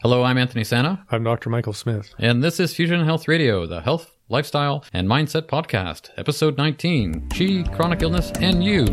[0.00, 1.50] Hello, I'm Anthony Santa, I'm Dr.
[1.50, 2.14] Michael Smith.
[2.18, 7.64] and this is Fusion Health Radio, the health, lifestyle, and mindset podcast, episode 19 Chi,
[7.74, 8.84] Chronic Illness, and You.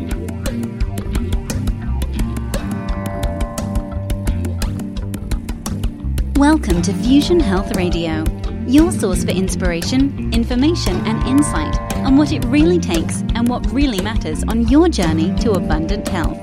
[6.37, 8.23] Welcome to Fusion Health Radio,
[8.67, 14.01] your source for inspiration, information, and insight on what it really takes and what really
[14.01, 16.39] matters on your journey to abundant health.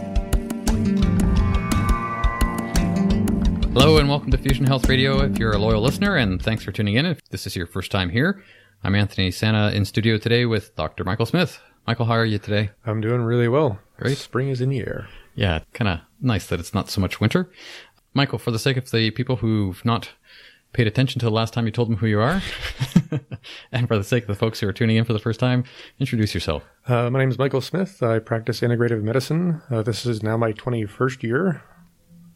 [3.75, 5.23] Hello, and welcome to Fusion Health Radio.
[5.23, 7.07] If you're a loyal listener, and thanks for tuning in.
[7.07, 8.45] If this is your first time here,
[8.85, 11.05] I'm Anthony Santa in studio today with Dr.
[11.05, 11.59] Michael Smith.
[11.87, 12.71] Michael, how are you today?
[12.85, 13.79] I'm doing really well.
[13.97, 14.19] Great.
[14.19, 15.09] Spring is in the air.
[15.35, 17.51] Yeah, kind of nice that it's not so much winter.
[18.13, 20.11] Michael, for the sake of the people who've not
[20.75, 22.43] paid attention to the last time you told them who you are,
[23.73, 25.65] and for the sake of the folks who are tuning in for the first time,
[25.99, 26.63] introduce yourself.
[26.87, 28.03] Uh, my name is Michael Smith.
[28.03, 29.63] I practice integrative medicine.
[29.71, 31.63] Uh, this is now my 21st year.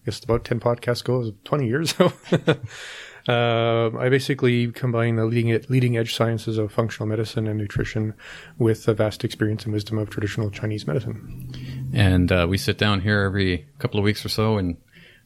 [0.06, 1.94] Guess about 10 podcasts ago, it was 20 years.
[1.96, 2.12] So
[3.32, 8.14] uh, I basically combine the leading, leading edge sciences of functional medicine and nutrition
[8.56, 11.52] with the vast experience and wisdom of traditional Chinese medicine.
[11.92, 14.76] And uh, we sit down here every couple of weeks or so and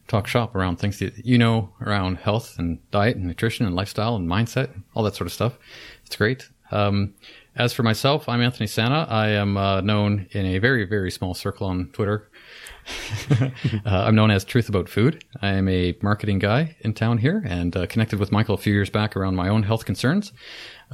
[0.07, 4.15] talk shop around things that you know around health and diet and nutrition and lifestyle
[4.15, 5.59] and mindset, all that sort of stuff.
[6.07, 6.49] It's great.
[6.71, 7.13] Um,
[7.55, 9.05] as for myself, I'm Anthony Santa.
[9.09, 12.30] I am uh, known in a very, very small circle on Twitter.
[13.41, 13.49] uh,
[13.85, 15.23] I'm known as Truth About Food.
[15.41, 18.73] I am a marketing guy in town here and uh, connected with Michael a few
[18.73, 20.31] years back around my own health concerns.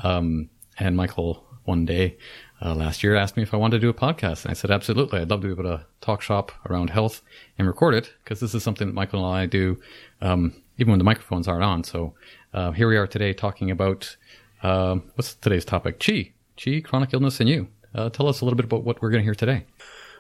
[0.03, 2.17] Um, and Michael one day
[2.61, 4.43] uh, last year asked me if I wanted to do a podcast.
[4.43, 5.19] And I said, absolutely.
[5.19, 7.21] I'd love to be able to talk shop around health
[7.57, 9.79] and record it because this is something that Michael and I do
[10.21, 11.83] um, even when the microphones aren't on.
[11.83, 12.13] So
[12.53, 14.15] uh, here we are today talking about
[14.63, 15.99] um, what's today's topic?
[15.99, 16.31] Chi.
[16.63, 17.67] Chi, chronic illness, and you.
[17.93, 19.65] Uh, tell us a little bit about what we're going to hear today.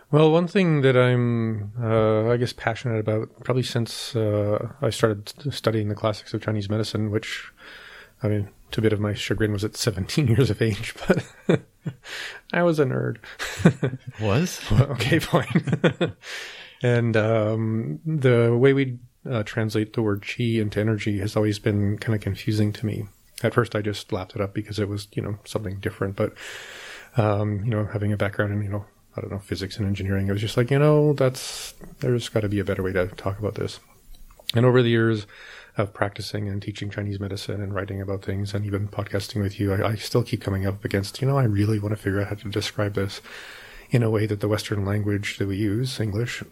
[0.09, 5.53] Well, one thing that I'm, uh, I guess, passionate about probably since uh, I started
[5.53, 7.51] studying the classics of Chinese medicine, which,
[8.23, 11.61] I mean, to a bit of my chagrin, was at 17 years of age, but
[12.53, 13.17] I was a nerd.
[14.21, 14.61] Was?
[14.71, 16.15] okay, fine.
[16.81, 18.99] and um, the way we
[19.29, 23.07] uh, translate the word qi into energy has always been kind of confusing to me.
[23.43, 26.15] At first, I just laughed it up because it was, you know, something different.
[26.15, 26.33] But,
[27.17, 28.85] um, you know, having a background in, you know,
[29.17, 32.41] I don't know, physics and engineering, it was just like, you know, that's, there's got
[32.41, 33.79] to be a better way to talk about this.
[34.53, 35.25] And over the years
[35.77, 39.73] of practicing and teaching Chinese medicine and writing about things and even podcasting with you,
[39.73, 42.27] I, I still keep coming up against, you know, I really want to figure out
[42.27, 43.21] how to describe this
[43.89, 46.43] in a way that the Western language that we use, English,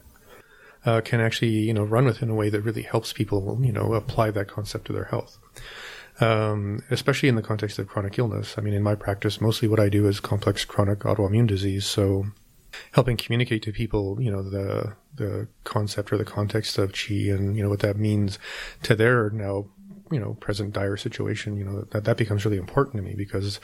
[0.86, 3.72] uh, can actually, you know, run with in a way that really helps people, you
[3.72, 5.38] know, apply that concept to their health.
[6.22, 8.56] Um, especially in the context of chronic illness.
[8.58, 11.86] I mean, in my practice, mostly what I do is complex chronic autoimmune disease.
[11.86, 12.28] So
[12.92, 17.56] helping communicate to people, you know, the, the concept or the context of chi and,
[17.56, 18.40] you know, what that means
[18.84, 19.66] to their now,
[20.12, 23.60] you know, present dire situation, you know, that, that becomes really important to me because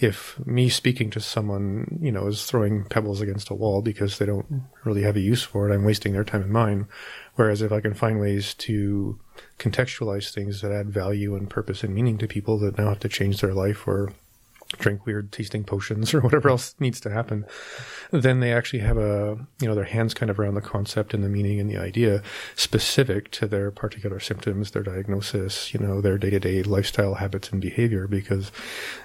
[0.00, 4.26] if me speaking to someone, you know, is throwing pebbles against a wall because they
[4.26, 6.88] don't really have a use for it, I'm wasting their time and mine.
[7.34, 9.18] Whereas if I can find ways to
[9.58, 13.08] contextualize things that add value and purpose and meaning to people that now have to
[13.08, 14.12] change their life or
[14.78, 17.44] drink weird tasting potions or whatever else needs to happen,
[18.10, 21.22] then they actually have a, you know, their hands kind of around the concept and
[21.22, 22.22] the meaning and the idea
[22.54, 27.50] specific to their particular symptoms, their diagnosis, you know, their day to day lifestyle habits
[27.50, 28.06] and behavior.
[28.06, 28.52] Because,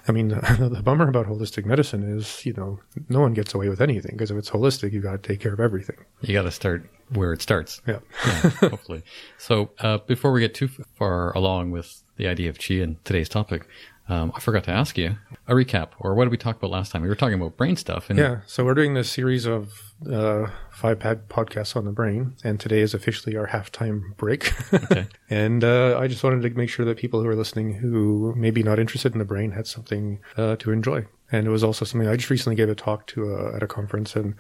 [0.08, 2.80] I mean, the, the bummer about holistic medicine is, you know,
[3.10, 5.54] no one gets away with anything because if it's holistic, you've got to take care
[5.54, 5.98] of everything.
[6.22, 7.82] You got to start where it starts.
[7.88, 8.00] Yeah.
[8.26, 9.04] yeah, hopefully.
[9.38, 13.30] So uh, before we get too far along with the idea of chi and today's
[13.30, 13.68] topic,
[14.10, 16.92] um, I forgot to ask you a recap, or what did we talk about last
[16.92, 17.02] time?
[17.02, 18.10] We were talking about brain stuff.
[18.10, 18.40] And Yeah.
[18.46, 22.80] So we're doing this series of uh, five pad podcasts on the brain, and today
[22.80, 24.54] is officially our halftime break.
[24.74, 25.08] Okay.
[25.30, 28.52] and uh, I just wanted to make sure that people who are listening who may
[28.52, 31.06] be not interested in the brain had something uh, to enjoy.
[31.30, 33.68] And it was also something I just recently gave a talk to uh, at a
[33.68, 34.36] conference, and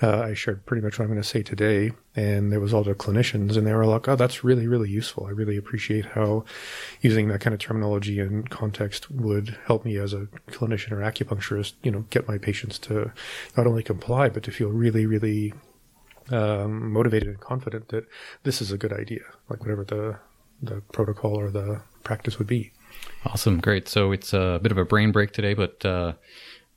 [0.00, 1.90] uh, I shared pretty much what I'm going to say today.
[2.14, 5.26] And there was all the clinicians, and they were like, "Oh, that's really, really useful.
[5.26, 6.44] I really appreciate how
[7.00, 11.72] using that kind of terminology and context would help me as a clinician or acupuncturist,
[11.82, 13.12] you know, get my patients to
[13.56, 15.52] not only comply but to feel really, really
[16.30, 18.06] um, motivated and confident that
[18.44, 20.18] this is a good idea, like whatever the
[20.62, 22.72] the protocol or the practice would be."
[23.26, 23.88] Awesome, great.
[23.88, 26.12] So it's a bit of a brain break today, but uh,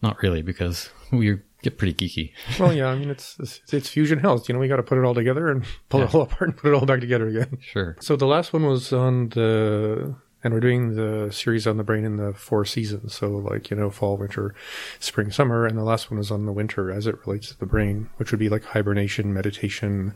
[0.02, 2.32] not really because we get pretty geeky.
[2.60, 4.50] Well, yeah, I mean, it's it's, it's fusion health.
[4.50, 6.08] You know, we got to put it all together and pull Yeah.
[6.08, 7.58] it all apart and put it all back together again.
[7.62, 7.96] Sure.
[8.02, 12.04] So the last one was on the, and we're doing the series on the brain
[12.04, 13.14] in the four seasons.
[13.16, 14.54] So like you know, fall, winter,
[15.00, 17.66] spring, summer, and the last one was on the winter as it relates to the
[17.66, 20.14] brain, which would be like hibernation, meditation,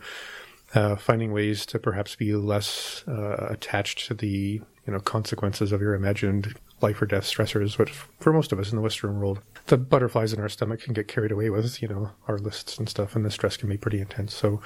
[0.75, 5.81] uh, finding ways to perhaps be less uh, attached to the you know consequences of
[5.81, 9.42] your imagined life or death stressors, which for most of us in the Western world,
[9.68, 12.88] the butterflies in our stomach can get carried away with you know our lists and
[12.88, 14.34] stuff, and the stress can be pretty intense.
[14.34, 14.62] So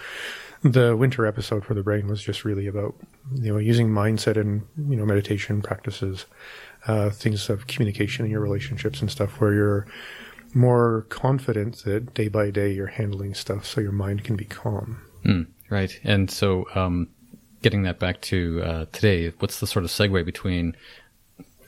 [0.62, 2.96] the winter episode for the brain was just really about
[3.34, 6.28] you know using mindset and you know meditation practices,
[6.88, 9.88] uh, things of communication in your relationships and stuff, where you're
[10.54, 15.02] more confident that day by day you're handling stuff, so your mind can be calm.
[15.26, 17.08] Mm, right, and so um,
[17.62, 20.76] getting that back to uh, today, what's the sort of segue between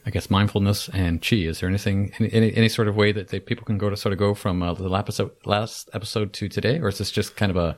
[0.06, 1.38] I guess mindfulness and chi.
[1.38, 4.12] Is there anything, any, any sort of way that they, people can go to sort
[4.12, 7.38] of go from uh, the last episode, last episode to today, or is this just
[7.38, 7.78] kind of a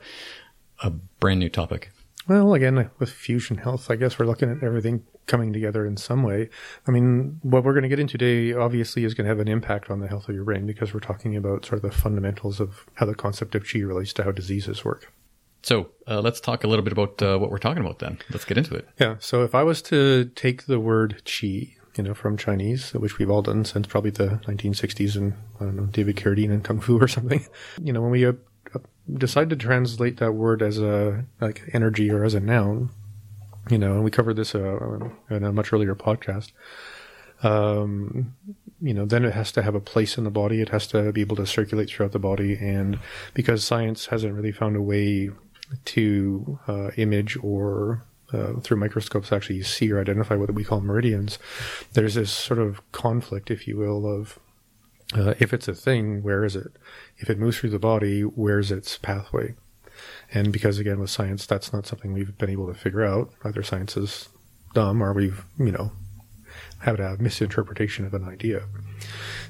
[0.84, 1.92] a brand new topic?
[2.28, 6.24] Well, again, with fusion health, I guess we're looking at everything coming together in some
[6.24, 6.50] way.
[6.88, 9.48] I mean, what we're going to get into today obviously is going to have an
[9.48, 12.60] impact on the health of your brain because we're talking about sort of the fundamentals
[12.60, 15.12] of how the concept of chi relates to how diseases work.
[15.66, 18.20] So uh, let's talk a little bit about uh, what we're talking about then.
[18.30, 18.88] Let's get into it.
[19.00, 19.16] Yeah.
[19.20, 23.32] So if I was to take the word chi, you know, from Chinese, which we've
[23.32, 27.02] all done since probably the 1960s and I don't know, David Carradine and Kung Fu
[27.02, 27.44] or something.
[27.82, 28.34] You know, when we uh,
[29.12, 32.92] decide to translate that word as a like energy or as a noun,
[33.72, 35.00] you know, and we covered this uh,
[35.32, 36.52] in a much earlier podcast.
[37.42, 38.36] Um,
[38.80, 40.62] you know, then it has to have a place in the body.
[40.62, 43.00] It has to be able to circulate throughout the body, and
[43.34, 45.32] because science hasn't really found a way
[45.86, 48.04] to uh, image or
[48.34, 51.40] uh, through microscopes actually see or identify what we call meridians,
[51.94, 54.40] there's this sort of conflict, if you will, of
[55.14, 56.72] uh, if it's a thing, where is it?
[57.18, 59.56] If it moves through the body, where's its pathway?
[60.34, 63.32] And because again, with science, that's not something we've been able to figure out.
[63.44, 64.30] Either science is
[64.74, 65.92] dumb or we've, you know,
[66.80, 68.64] had a misinterpretation of an idea.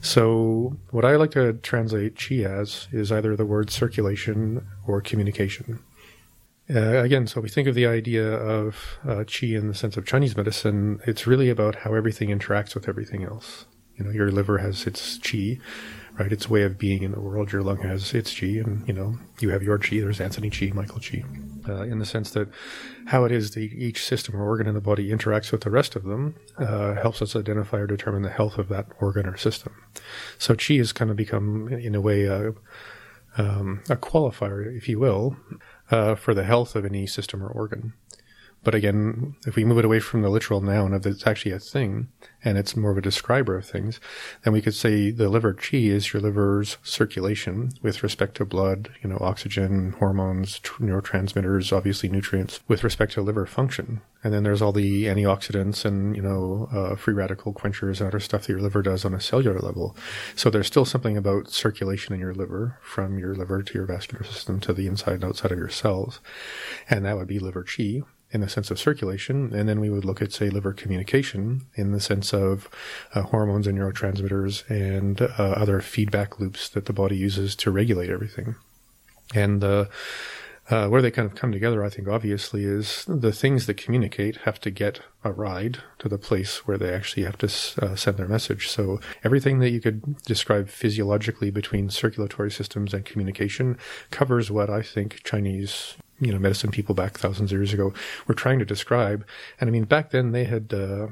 [0.01, 5.79] So what I like to translate chi as is either the word circulation or communication.
[6.67, 10.06] Uh, again, so we think of the idea of uh, qi in the sense of
[10.06, 11.00] Chinese medicine.
[11.06, 13.65] It's really about how everything interacts with everything else.
[13.97, 15.62] You know, your liver has its qi,
[16.19, 16.31] right?
[16.31, 17.51] Its way of being in the world.
[17.51, 20.01] Your lung has its qi, and you know, you have your qi.
[20.01, 21.23] There's Anthony qi, Michael qi,
[21.69, 22.50] uh, in the sense that
[23.06, 25.95] how it is that each system or organ in the body interacts with the rest
[25.95, 29.73] of them uh, helps us identify or determine the health of that organ or system.
[30.39, 32.53] So qi has kind of become, in a way, a,
[33.38, 35.38] um, a qualifier, if you will,
[35.91, 37.93] uh, for the health of any system or organ.
[38.65, 41.59] But again, if we move it away from the literal noun of it's actually a
[41.59, 42.07] thing
[42.44, 44.00] and it's more of a describer of things,
[44.44, 48.89] then we could say the liver chi is your liver's circulation with respect to blood,
[49.03, 54.01] you know, oxygen, hormones, tr- neurotransmitters, obviously nutrients with respect to liver function.
[54.23, 58.19] And then there's all the antioxidants and, you know, uh, free radical quenchers and other
[58.19, 59.95] stuff that your liver does on a cellular level.
[60.35, 64.23] So there's still something about circulation in your liver from your liver to your vascular
[64.23, 66.19] system to the inside and outside of your cells.
[66.89, 68.01] And that would be liver chi
[68.35, 71.93] in the sense of circulation, and then we would look at, say, liver communication in
[71.93, 72.69] the sense of
[73.13, 78.09] uh, hormones and neurotransmitters and uh, other feedback loops that the body uses to regulate
[78.09, 78.55] everything.
[79.33, 79.85] And uh,
[80.69, 84.38] uh, where they kind of come together, I think, obviously, is the things that communicate
[84.38, 87.47] have to get a ride to the place where they actually have to
[87.81, 88.67] uh, send their message.
[88.67, 93.77] So everything that you could describe physiologically between circulatory systems and communication
[94.11, 97.94] covers what I think Chinese you know medicine people back thousands of years ago
[98.27, 99.25] were trying to describe.
[99.59, 100.73] And I mean, back then they had.
[100.73, 101.07] Uh,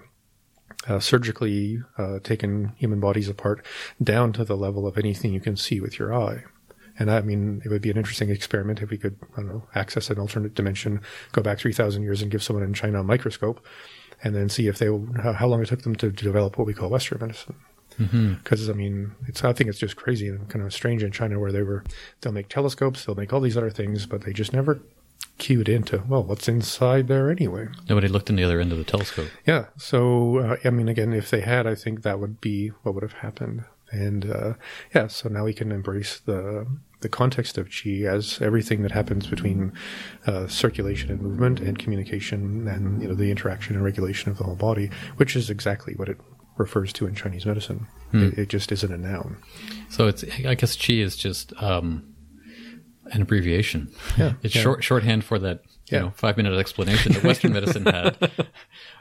[0.87, 3.65] uh, surgically uh, taken human bodies apart
[4.01, 6.43] down to the level of anything you can see with your eye.
[6.99, 9.67] And I mean, it would be an interesting experiment if we could, I don't know,
[9.73, 13.65] access an alternate dimension, go back 3,000 years and give someone in China a microscope,
[14.23, 16.89] and then see if they, how long it took them to develop what we call
[16.89, 17.55] Western medicine.
[17.97, 18.71] Because mm-hmm.
[18.71, 21.51] I mean, it's I think it's just crazy and kind of strange in China where
[21.51, 21.83] they were
[22.21, 24.81] they'll make telescopes, they'll make all these other things, but they just never
[25.37, 27.67] cued into well, what's inside there anyway.
[27.89, 29.29] Nobody looked in the other end of the telescope.
[29.45, 32.95] Yeah, so uh, I mean, again, if they had, I think that would be what
[32.95, 33.65] would have happened.
[33.91, 34.53] And uh,
[34.93, 36.65] yeah, so now we can embrace the
[37.01, 39.73] the context of chi as everything that happens between
[40.25, 44.45] uh, circulation and movement and communication and you know the interaction and regulation of the
[44.45, 46.17] whole body, which is exactly what it
[46.57, 47.87] refers to in Chinese medicine.
[48.11, 48.23] Hmm.
[48.23, 49.37] It, it, just isn't a noun.
[49.89, 52.13] So it's I guess qi is just um,
[53.11, 53.91] an abbreviation.
[54.17, 54.61] Yeah, it's yeah.
[54.61, 55.99] short shorthand for that you yeah.
[55.99, 58.31] know five minute explanation that Western medicine had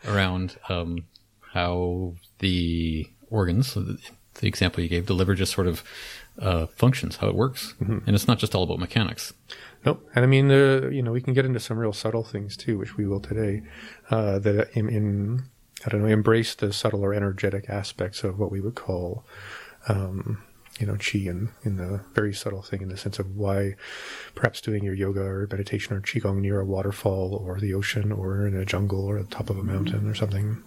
[0.06, 1.06] around um,
[1.52, 3.98] how the organs, the
[4.46, 5.82] example you gave, the liver just sort of
[6.38, 7.98] uh, functions, how it works, mm-hmm.
[8.06, 9.32] and it's not just all about mechanics.
[9.84, 10.08] Nope.
[10.14, 12.78] And I mean, uh, you know, we can get into some real subtle things too,
[12.78, 13.62] which we will today.
[14.10, 15.44] Uh, that in, in
[15.84, 19.24] I don't know, embrace the subtle or energetic aspects of what we would call,
[19.88, 20.42] um,
[20.78, 23.74] you know, qi in, in a very subtle thing in the sense of why
[24.34, 28.46] perhaps doing your yoga or meditation or qigong near a waterfall or the ocean or
[28.46, 30.62] in a jungle or at the top of a mountain or something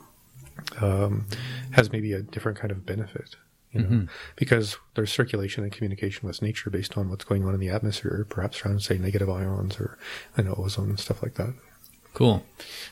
[0.81, 1.25] um,
[1.71, 3.35] has maybe a different kind of benefit.
[3.71, 4.05] You know, Mm-hmm.
[4.37, 8.25] because there's circulation and communication with nature based on what's going on in the atmosphere,
[8.29, 9.97] perhaps around say negative ions or
[10.37, 11.53] you know, ozone and stuff like that.
[12.13, 12.45] Cool.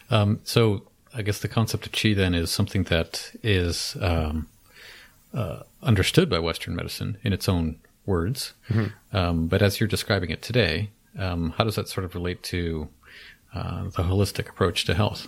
[0.10, 0.86] Um, so
[1.16, 4.48] I guess the concept of qi then is something that is um,
[5.34, 8.54] uh, understood by Western medicine in its own words.
[9.12, 12.90] Um, but as you're describing it today, um, how does that sort of relate to
[13.54, 15.28] uh, the holistic approach to health?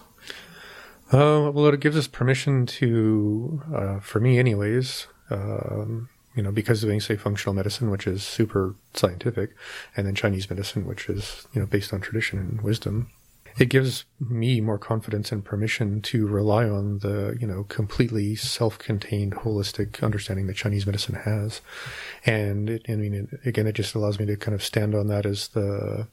[1.11, 6.81] Uh, well, it gives us permission to, uh, for me, anyways, um, you know, because
[6.81, 9.51] doing say functional medicine, which is super scientific,
[9.95, 13.11] and then Chinese medicine, which is you know based on tradition and wisdom,
[13.57, 19.33] it gives me more confidence and permission to rely on the you know completely self-contained
[19.33, 21.61] holistic understanding that Chinese medicine has,
[22.25, 25.07] and it, I mean, it, again, it just allows me to kind of stand on
[25.07, 26.07] that as the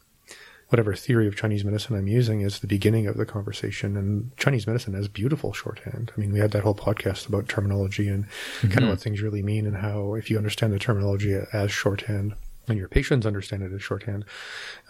[0.72, 3.94] whatever theory of Chinese medicine I'm using is the beginning of the conversation.
[3.94, 6.10] And Chinese medicine has beautiful shorthand.
[6.16, 8.24] I mean, we had that whole podcast about terminology and
[8.62, 8.88] kind of mm-hmm.
[8.88, 12.34] what things really mean and how if you understand the terminology as shorthand
[12.68, 14.24] and your patients understand it as shorthand,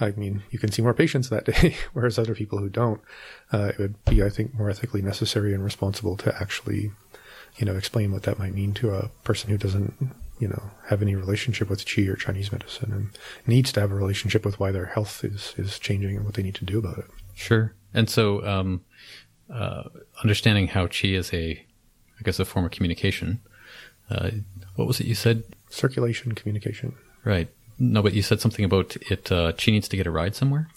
[0.01, 3.01] I mean, you can see more patients that day, whereas other people who don't,
[3.53, 6.93] uh, it would be, I think, more ethically necessary and responsible to actually,
[7.57, 9.95] you know, explain what that might mean to a person who doesn't,
[10.39, 13.95] you know, have any relationship with Qi or Chinese medicine and needs to have a
[13.95, 16.99] relationship with why their health is, is changing and what they need to do about
[16.99, 17.07] it.
[17.35, 17.75] Sure.
[17.95, 18.85] And so, um,
[19.53, 19.85] uh,
[20.23, 21.65] understanding how Qi is a,
[22.19, 23.41] I guess, a form of communication.
[24.11, 24.31] Uh,
[24.77, 25.43] what was it you said?
[25.71, 26.95] Circulation, communication.
[27.25, 27.49] Right.
[27.83, 29.33] No, but you said something about it.
[29.33, 30.69] Uh, chi needs to get a ride somewhere.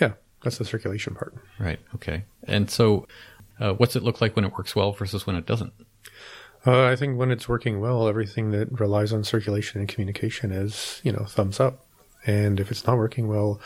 [0.00, 0.12] Yeah,
[0.44, 1.34] that's the circulation part.
[1.58, 1.80] Right.
[1.96, 2.22] Okay.
[2.44, 3.08] And so,
[3.58, 5.72] uh, what's it look like when it works well versus when it doesn't?
[6.64, 11.00] Uh, I think when it's working well, everything that relies on circulation and communication is,
[11.02, 11.84] you know, thumbs up.
[12.24, 13.60] And if it's not working well,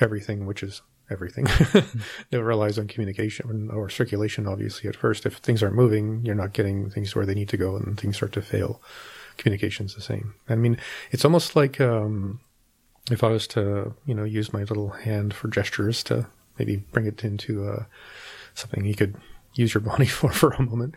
[0.00, 1.44] everything, which is everything,
[2.30, 5.24] that relies on communication or circulation, obviously, at first.
[5.24, 8.16] If things aren't moving, you're not getting things where they need to go and things
[8.16, 8.82] start to fail.
[9.40, 10.34] Communication's the same.
[10.48, 10.76] I mean,
[11.10, 12.40] it's almost like um,
[13.10, 16.26] if I was to, you know, use my little hand for gestures to
[16.58, 17.84] maybe bring it into uh,
[18.54, 19.16] something you could
[19.54, 20.94] use your body for for a moment.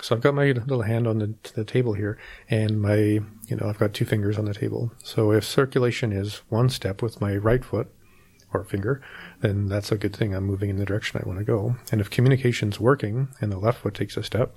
[0.00, 2.18] So I've got my little hand on the, the table here,
[2.50, 4.92] and my, you know, I've got two fingers on the table.
[5.02, 7.88] So if circulation is one step with my right foot
[8.52, 9.02] or finger,
[9.40, 10.34] then that's a good thing.
[10.34, 11.76] I'm moving in the direction I want to go.
[11.92, 14.56] And if communication's working and the left foot takes a step,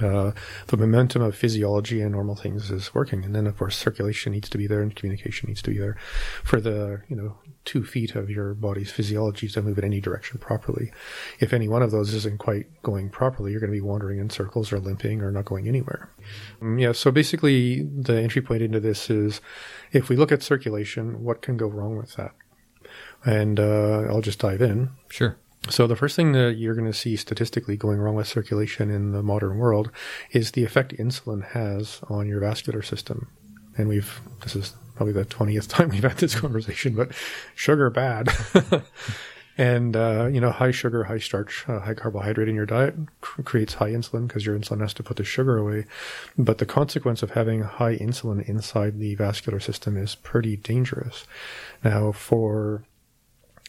[0.00, 0.32] uh,
[0.68, 3.24] the momentum of physiology and normal things is working.
[3.24, 5.96] And then, of course, circulation needs to be there and communication needs to be there
[6.42, 10.38] for the, you know, two feet of your body's physiology to move in any direction
[10.38, 10.92] properly.
[11.38, 14.30] If any one of those isn't quite going properly, you're going to be wandering in
[14.30, 16.10] circles or limping or not going anywhere.
[16.60, 16.92] Um, yeah.
[16.92, 19.40] So basically, the entry point into this is
[19.92, 22.32] if we look at circulation, what can go wrong with that?
[23.24, 24.90] And uh, I'll just dive in.
[25.08, 25.36] Sure.
[25.68, 29.12] So the first thing that you're going to see statistically going wrong with circulation in
[29.12, 29.90] the modern world
[30.32, 33.28] is the effect insulin has on your vascular system.
[33.76, 37.12] And we've this is probably the 20th time we've had this conversation, but
[37.54, 38.28] sugar bad.
[39.58, 43.42] and uh, you know, high sugar, high starch, uh, high carbohydrate in your diet cr-
[43.42, 45.86] creates high insulin because your insulin has to put the sugar away.
[46.36, 51.24] But the consequence of having high insulin inside the vascular system is pretty dangerous.
[51.84, 52.82] Now, for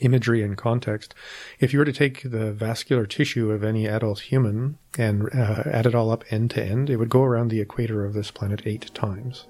[0.02, 1.14] imagery and context,
[1.60, 5.86] if you were to take the vascular tissue of any adult human and uh, add
[5.86, 8.64] it all up end to end, it would go around the equator of this planet
[8.66, 9.46] eight times.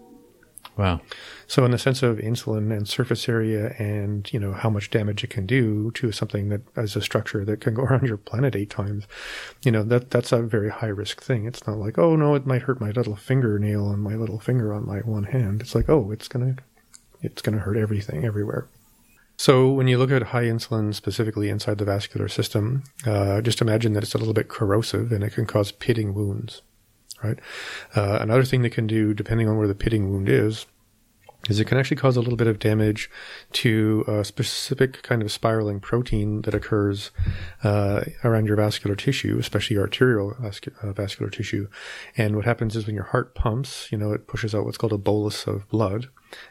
[0.76, 1.02] Wow.
[1.46, 5.24] So, in the sense of insulin and surface area, and you know how much damage
[5.24, 8.56] it can do to something that as a structure that can go around your planet
[8.56, 9.06] eight times,
[9.64, 11.46] you know that that's a very high risk thing.
[11.46, 14.74] It's not like oh no, it might hurt my little fingernail on my little finger
[14.74, 15.62] on my one hand.
[15.62, 16.56] It's like oh, it's gonna
[17.22, 18.68] it's gonna hurt everything everywhere.
[19.38, 23.94] So when you look at high insulin specifically inside the vascular system, uh, just imagine
[23.94, 26.62] that it's a little bit corrosive and it can cause pitting wounds.
[27.24, 27.40] Right.
[27.96, 30.66] Uh, another thing that can do, depending on where the pitting wound is,
[31.50, 33.10] is it can actually cause a little bit of damage
[33.52, 37.12] to a specific kind of spiraling protein that occurs
[37.64, 41.68] uh, around your vascular tissue, especially arterial vascu- uh, vascular tissue.
[42.16, 44.94] And what happens is when your heart pumps, you know, it pushes out what's called
[44.94, 46.08] a bolus of blood,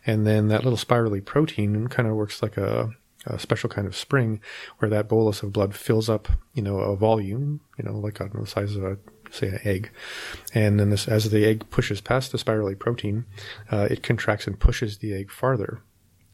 [0.06, 2.90] and then that little spirally protein kind of works like a
[3.24, 4.40] a special kind of spring
[4.78, 8.24] where that bolus of blood fills up, you know, a volume, you know, like I
[8.24, 8.98] don't know, the size of a
[9.32, 9.90] say an egg,
[10.54, 13.24] and then this as the egg pushes past the spirally protein,
[13.70, 15.80] uh, it contracts and pushes the egg farther,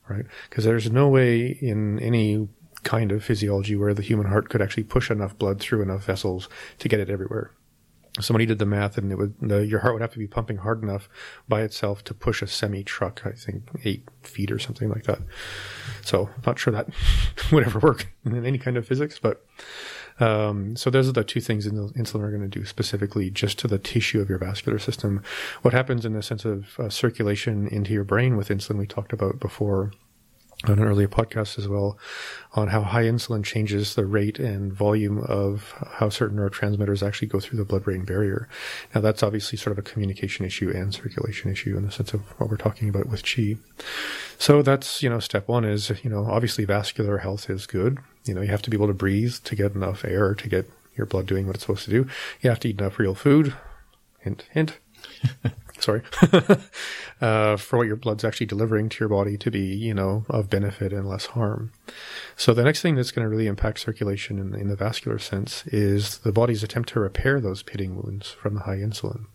[0.08, 0.26] right?
[0.50, 2.48] Because there's no way in any
[2.82, 6.48] kind of physiology where the human heart could actually push enough blood through enough vessels
[6.78, 7.50] to get it everywhere.
[8.20, 10.58] somebody did the math and it would the, your heart would have to be pumping
[10.58, 11.08] hard enough
[11.48, 15.20] by itself to push a semi truck i think eight feet or something like that
[16.02, 16.88] so i'm not sure that
[17.52, 19.44] would ever work in any kind of physics but
[20.20, 23.58] um, so those are the two things in insulin are going to do specifically just
[23.58, 25.22] to the tissue of your vascular system
[25.62, 29.12] what happens in the sense of uh, circulation into your brain with insulin we talked
[29.12, 29.92] about before
[30.64, 31.96] on an earlier podcast as well
[32.54, 37.38] on how high insulin changes the rate and volume of how certain neurotransmitters actually go
[37.38, 38.48] through the blood brain barrier.
[38.92, 42.22] Now that's obviously sort of a communication issue and circulation issue in the sense of
[42.40, 43.56] what we're talking about with chi.
[44.38, 47.98] So that's, you know, step one is, you know, obviously vascular health is good.
[48.28, 50.70] You know, you have to be able to breathe to get enough air to get
[50.96, 52.08] your blood doing what it's supposed to do.
[52.40, 53.54] You have to eat enough real food.
[54.20, 54.78] Hint, hint.
[55.78, 56.02] sorry,
[57.20, 60.50] uh, for what your blood's actually delivering to your body to be, you know, of
[60.50, 61.72] benefit and less harm.
[62.36, 65.66] So the next thing that's going to really impact circulation in, in the vascular sense
[65.66, 69.26] is the body's attempt to repair those pitting wounds from the high insulin.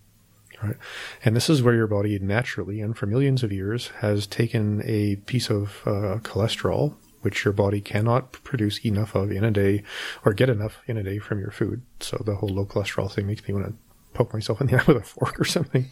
[0.61, 0.77] Right.
[1.25, 5.17] And this is where your body naturally and for millions of years has taken a
[5.17, 9.83] piece of uh, cholesterol, which your body cannot produce enough of in a day
[10.23, 11.81] or get enough in a day from your food.
[11.99, 13.73] So the whole low cholesterol thing makes me want to
[14.13, 15.89] poke myself in the eye with a fork or something,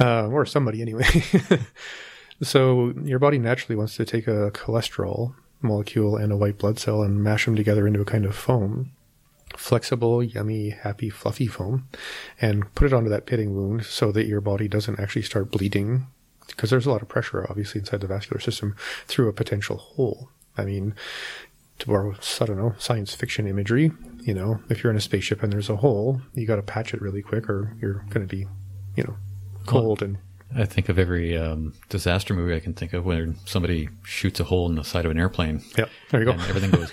[0.00, 1.06] uh, or somebody anyway.
[2.42, 7.02] so your body naturally wants to take a cholesterol molecule and a white blood cell
[7.02, 8.90] and mash them together into a kind of foam,
[9.56, 11.88] flexible, yummy, happy, fluffy foam,
[12.40, 16.06] and put it onto that pitting wound so that your body doesn't actually start bleeding
[16.52, 20.30] because there's a lot of pressure obviously inside the vascular system through a potential hole.
[20.56, 20.94] I mean,
[21.78, 23.90] to borrow, I don't know, science fiction imagery,
[24.20, 26.94] you know, if you're in a spaceship and there's a hole, you got to patch
[26.94, 28.46] it really quick or you're going to be,
[28.96, 29.16] you know,
[29.66, 30.18] cold well, and.
[30.54, 34.44] I think of every um, disaster movie I can think of where somebody shoots a
[34.44, 35.62] hole in the side of an airplane.
[35.78, 36.32] Yeah, there you go.
[36.32, 36.92] everything goes.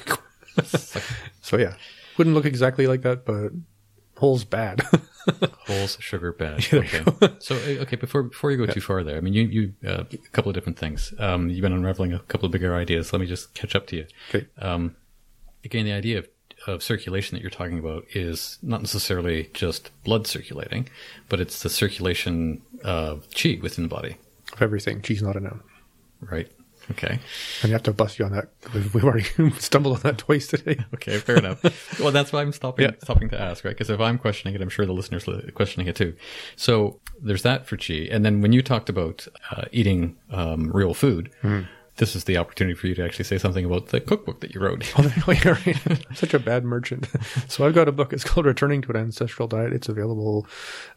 [1.41, 1.73] so yeah,
[2.17, 3.51] wouldn't look exactly like that, but
[4.17, 4.81] holes bad.
[5.67, 6.65] holes, sugar bad.
[6.73, 7.03] okay.
[7.39, 8.71] so uh, okay, before before you go yeah.
[8.71, 11.13] too far there, I mean, you you uh, a couple of different things.
[11.19, 13.13] Um, you've been unraveling a couple of bigger ideas.
[13.13, 14.05] Let me just catch up to you.
[14.29, 14.47] Okay.
[14.57, 14.95] Um,
[15.63, 16.27] again, the idea of
[16.67, 20.89] of circulation that you're talking about is not necessarily just blood circulating,
[21.29, 24.17] but it's the circulation of chi within the body.
[24.53, 25.01] Of everything.
[25.01, 25.61] Chi's not a noun.
[26.21, 26.51] Right.
[26.91, 27.19] Okay.
[27.61, 28.49] And you have to bust you on that.
[28.73, 29.23] We've already
[29.59, 30.83] stumbled on that twice today.
[30.95, 31.99] okay, fair enough.
[31.99, 32.91] Well, that's why I'm stopping yeah.
[33.03, 33.71] stopping to ask, right?
[33.71, 36.15] Because if I'm questioning it, I'm sure the listeners are questioning it too.
[36.55, 38.07] So there's that for chi.
[38.11, 41.67] And then when you talked about uh, eating um, real food, mm
[41.99, 44.61] this is the opportunity for you to actually say something about the cookbook that you
[44.61, 44.89] wrote.
[44.97, 46.05] oh, yeah, right.
[46.15, 47.09] Such a bad merchant.
[47.49, 48.13] so I've got a book.
[48.13, 49.73] It's called Returning to an Ancestral Diet.
[49.73, 50.47] It's available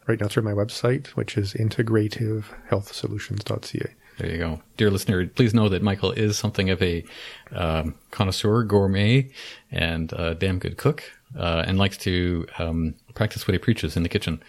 [0.07, 3.93] right now through my website, which is integrativehealthsolutions.ca.
[4.17, 4.61] There you go.
[4.77, 7.03] Dear listener, please know that Michael is something of a
[7.51, 9.29] um, connoisseur, gourmet,
[9.71, 11.03] and a damn good cook,
[11.37, 14.43] uh, and likes to um, practice what he preaches in the kitchen.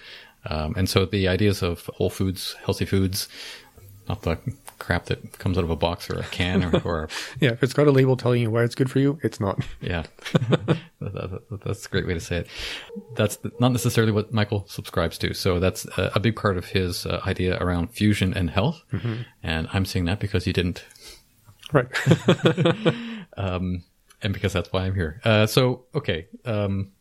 [0.45, 3.29] Um, and so the ideas of whole foods, healthy foods,
[4.09, 4.39] not the
[4.79, 7.09] crap that comes out of a box or a can or, or
[7.41, 9.61] yeah if it's got a label telling you why it's good for you it's not.
[9.81, 10.05] Yeah.
[11.01, 12.47] That's a great way to say it.
[13.17, 17.07] That's not necessarily what michael subscribes to so that's a, a big part of his
[17.07, 18.83] uh, idea around fusion and health.
[18.93, 19.23] Mm-hmm.
[19.43, 20.85] and i'm seeing that because you didn't.
[21.73, 21.89] Right.
[23.37, 23.83] Um,
[24.23, 25.21] and because that's why i'm here.
[25.25, 26.93] Uh, so okay um,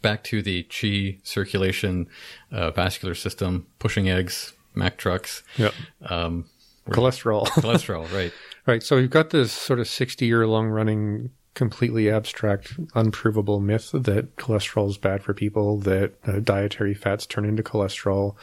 [0.00, 2.08] back to the chi circulation
[2.52, 5.42] uh, vascular system pushing eggs Mack trucks.
[5.56, 5.70] Yeah.
[6.04, 6.44] Um,
[6.90, 7.46] cholesterol.
[7.46, 8.32] cholesterol, right.
[8.66, 8.82] Right.
[8.82, 14.36] So we've got this sort of 60 year long running, completely abstract, unprovable myth that
[14.36, 18.34] cholesterol is bad for people, that uh, dietary fats turn into cholesterol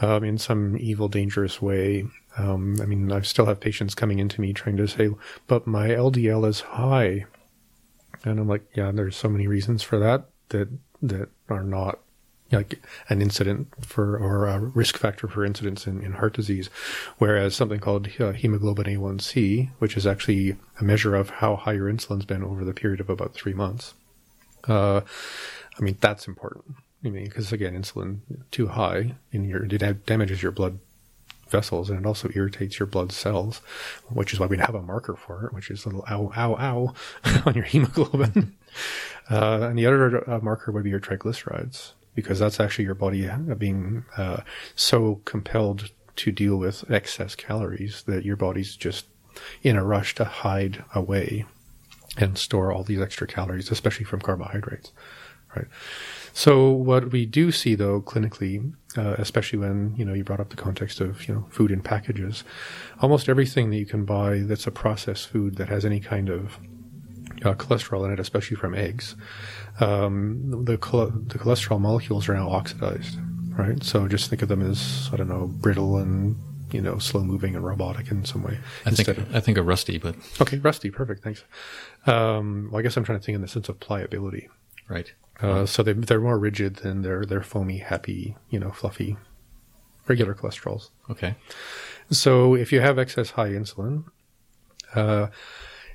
[0.00, 2.04] um, in some evil, dangerous way.
[2.38, 5.08] Um, I mean, I still have patients coming into me trying to say,
[5.46, 7.24] but my LDL is high.
[8.24, 10.68] And I'm like, yeah, there's so many reasons for that that
[11.02, 12.00] that are not
[12.52, 16.70] like an incident for or a risk factor for incidents in, in heart disease,
[17.18, 21.90] whereas something called uh, hemoglobin A1C, which is actually a measure of how high your
[21.90, 23.94] insulin's been over the period of about three months.
[24.68, 25.00] Uh,
[25.78, 26.76] I mean that's important.
[27.04, 30.78] I mean because again, insulin too high in your it damages your blood
[31.48, 33.58] vessels and it also irritates your blood cells,
[34.08, 36.56] which is why we have a marker for it, which is a little ow ow
[36.56, 36.94] ow
[37.46, 38.54] on your hemoglobin.
[39.28, 43.30] Uh, and the other uh, marker would be your triglycerides because that's actually your body
[43.56, 44.38] being uh,
[44.74, 49.06] so compelled to deal with excess calories that your body's just
[49.62, 51.44] in a rush to hide away
[52.16, 54.92] and store all these extra calories, especially from carbohydrates.
[55.54, 55.66] Right.
[56.32, 60.50] So what we do see though clinically, uh, especially when, you know, you brought up
[60.50, 62.44] the context of, you know, food in packages,
[63.00, 66.58] almost everything that you can buy that's a processed food that has any kind of
[67.44, 69.16] uh, cholesterol in it, especially from eggs,
[69.80, 73.18] um, the chol- the cholesterol molecules are now oxidized,
[73.50, 73.82] right?
[73.82, 76.36] So just think of them as I don't know, brittle and
[76.72, 78.58] you know, slow moving and robotic in some way.
[78.84, 81.44] I think of, I think of rusty, but okay, rusty, perfect, thanks.
[82.06, 84.48] Um, well, I guess I'm trying to think in the sense of pliability.
[84.88, 85.12] Right.
[85.40, 89.16] Uh, so they they're more rigid than their their foamy, happy, you know, fluffy,
[90.08, 90.90] regular cholesterols.
[91.10, 91.36] Okay.
[92.10, 94.04] So if you have excess high insulin,
[94.94, 95.28] uh,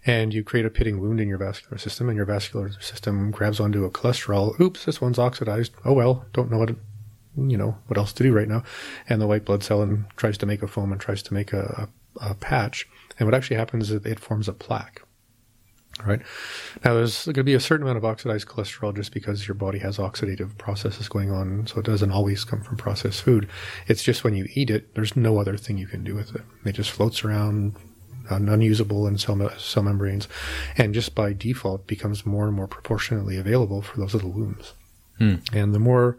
[0.06, 3.60] and you create a pitting wound in your vascular system, and your vascular system grabs
[3.60, 5.74] onto a cholesterol, oops, this one's oxidized.
[5.86, 6.76] Oh well, don't know what,
[7.38, 8.64] you know, what else to do right now.
[9.08, 11.54] And the white blood cell and tries to make a foam and tries to make
[11.54, 11.88] a,
[12.20, 12.88] a, a patch.
[13.20, 15.04] And what actually happens is it forms a plaque.
[16.06, 16.22] Right
[16.84, 19.78] now, there's going to be a certain amount of oxidized cholesterol just because your body
[19.80, 21.68] has oxidative processes going on.
[21.68, 23.48] So it doesn't always come from processed food.
[23.88, 26.42] It's just when you eat it, there's no other thing you can do with it.
[26.66, 27.76] It just floats around,
[28.30, 30.28] unusable in cell, cell membranes,
[30.78, 34.74] and just by default becomes more and more proportionately available for those little wounds.
[35.18, 35.36] Hmm.
[35.54, 36.18] And the more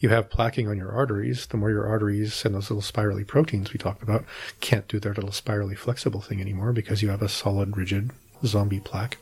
[0.00, 3.72] you have plaquing on your arteries, the more your arteries and those little spirally proteins
[3.72, 4.24] we talked about
[4.60, 8.10] can't do their little spirally flexible thing anymore because you have a solid, rigid
[8.44, 9.18] zombie plaque.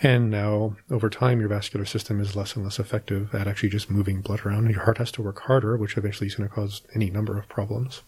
[0.00, 3.90] And now, over time, your vascular system is less and less effective at actually just
[3.90, 4.70] moving blood around.
[4.70, 7.48] Your heart has to work harder, which eventually is going to cause any number of
[7.48, 8.02] problems.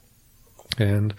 [0.78, 1.14] And,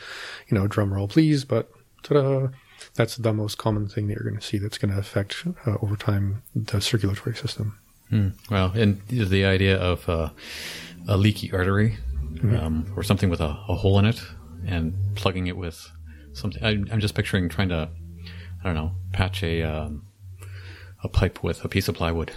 [0.48, 1.72] you know, drum roll please, but
[2.06, 2.48] ta-da,
[2.94, 5.76] that's the most common thing that you're going to see that's going to affect uh,
[5.82, 7.78] over time the circulatory system.
[8.10, 8.30] Hmm.
[8.52, 10.30] Well, and the idea of uh,
[11.08, 11.98] a leaky artery
[12.36, 12.56] Mm-hmm.
[12.58, 14.22] um, or something with a, a, hole in it
[14.68, 15.90] and plugging it with
[16.34, 16.62] something.
[16.64, 17.90] I, am just picturing trying to,
[18.62, 20.06] I don't know, patch a um,
[21.04, 22.32] a pipe with a piece of plywood.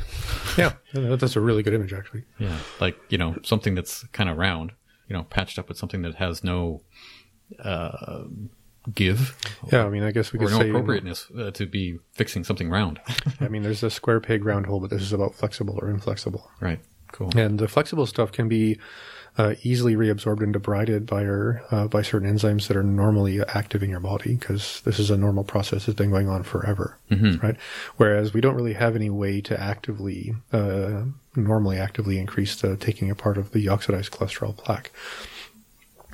[0.57, 2.25] Yeah, that's a really good image, actually.
[2.39, 4.73] Yeah, like you know something that's kind of round,
[5.09, 6.83] you know, patched up with something that has no
[7.59, 8.25] uh,
[8.95, 9.37] give.
[9.73, 12.45] Yeah, I mean, I guess we could or no say appropriateness uh, to be fixing
[12.45, 13.01] something round.
[13.41, 16.51] I mean, there's a square peg round hole, but this is about flexible or inflexible.
[16.61, 16.81] right.
[17.11, 17.31] Cool.
[17.39, 18.79] And the flexible stuff can be
[19.39, 23.83] uh, easily reabsorbed and debrided by our, uh, by certain enzymes that are normally active
[23.83, 26.99] in your body because this is a normal process that's been going on forever,
[27.43, 27.57] right?
[27.97, 31.05] Whereas we don't really have any way to actively, uh,
[31.37, 34.91] normally actively increase the taking apart of the oxidized cholesterol plaque.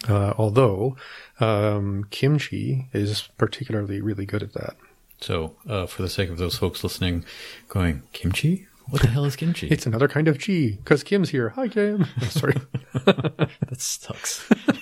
[0.06, 0.96] Uh, although
[1.40, 4.76] um, kimchi is particularly really good at that.
[5.20, 7.24] So, uh, for the sake of those folks listening,
[7.68, 8.66] going kimchi.
[8.90, 9.68] What the hell is kimchi?
[9.68, 11.50] It's another kind of chi because Kim's here.
[11.50, 12.06] Hi, Kim.
[12.28, 12.54] Sorry.
[12.92, 14.46] that sucks.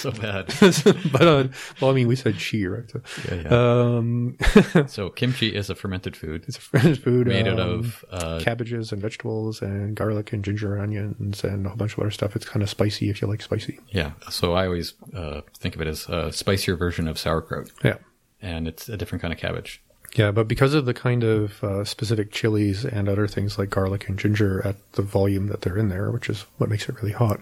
[0.00, 0.46] So bad.
[1.12, 1.48] but uh,
[1.80, 2.90] well, I mean, we said chi, right?
[2.90, 3.48] So, Yeah, yeah.
[3.96, 4.36] Um,
[4.88, 8.40] So kimchi is a fermented food it's a fermented food made out um, of uh,
[8.42, 12.10] cabbages and vegetables and garlic and ginger and onions and a whole bunch of other
[12.10, 12.34] stuff.
[12.36, 13.78] It's kind of spicy if you like spicy.
[13.90, 14.12] yeah.
[14.30, 17.96] So I always uh, think of it as a spicier version of sauerkraut, Yeah.
[18.40, 19.82] and it's a different kind of cabbage.
[20.16, 24.08] Yeah, but because of the kind of uh, specific chilies and other things like garlic
[24.08, 27.12] and ginger at the volume that they're in there, which is what makes it really
[27.14, 27.40] hot.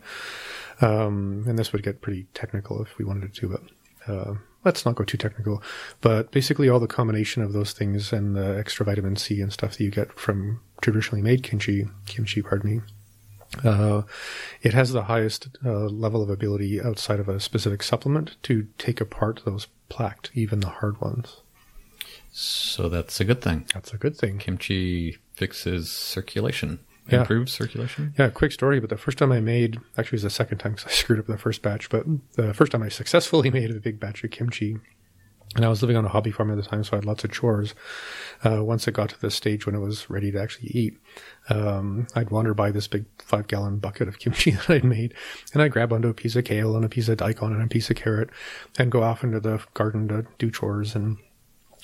[0.81, 4.95] Um, and this would get pretty technical if we wanted to, but uh, let's not
[4.95, 5.63] go too technical.
[6.01, 9.77] But basically, all the combination of those things and the extra vitamin C and stuff
[9.77, 12.83] that you get from traditionally made kimchi, kimchi, pardon me,
[13.65, 14.03] uh,
[14.63, 19.01] it has the highest uh, level of ability outside of a specific supplement to take
[19.01, 21.41] apart those plaqued, even the hard ones.
[22.31, 23.67] So that's a good thing.
[23.73, 24.39] That's a good thing.
[24.39, 27.21] Kimchi fixes circulation, Yeah.
[27.21, 28.15] improves circulation.
[28.19, 28.81] Yeah, quick story.
[28.81, 31.19] But the first time I made, actually, it was the second time because I screwed
[31.19, 31.89] up the first batch.
[31.89, 34.77] But the first time I successfully made a big batch of kimchi,
[35.57, 37.25] and I was living on a hobby farm at the time, so I had lots
[37.25, 37.75] of chores.
[38.45, 40.99] Uh, once it got to the stage when it was ready to actually eat,
[41.49, 45.15] um, I'd wander by this big five gallon bucket of kimchi that I'd made,
[45.55, 47.69] and I'd grab onto a piece of kale and a piece of daikon and a
[47.69, 48.29] piece of carrot,
[48.79, 51.17] and go off into the garden to do chores and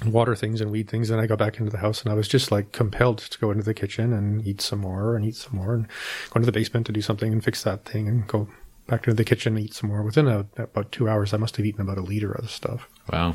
[0.05, 1.11] water things and weed things.
[1.11, 3.51] And I got back into the house and I was just like compelled to go
[3.51, 5.87] into the kitchen and eat some more and eat some more and
[6.31, 8.49] go into the basement to do something and fix that thing and go
[8.87, 10.03] back into the kitchen and eat some more.
[10.03, 12.89] Within a, about two hours, I must have eaten about a liter of the stuff.
[13.13, 13.35] Wow.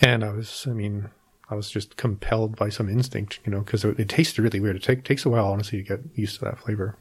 [0.00, 1.10] And I was, I mean,
[1.50, 4.76] I was just compelled by some instinct, you know, because it, it tasted really weird.
[4.76, 6.96] It take, takes a while, honestly, to get used to that flavor.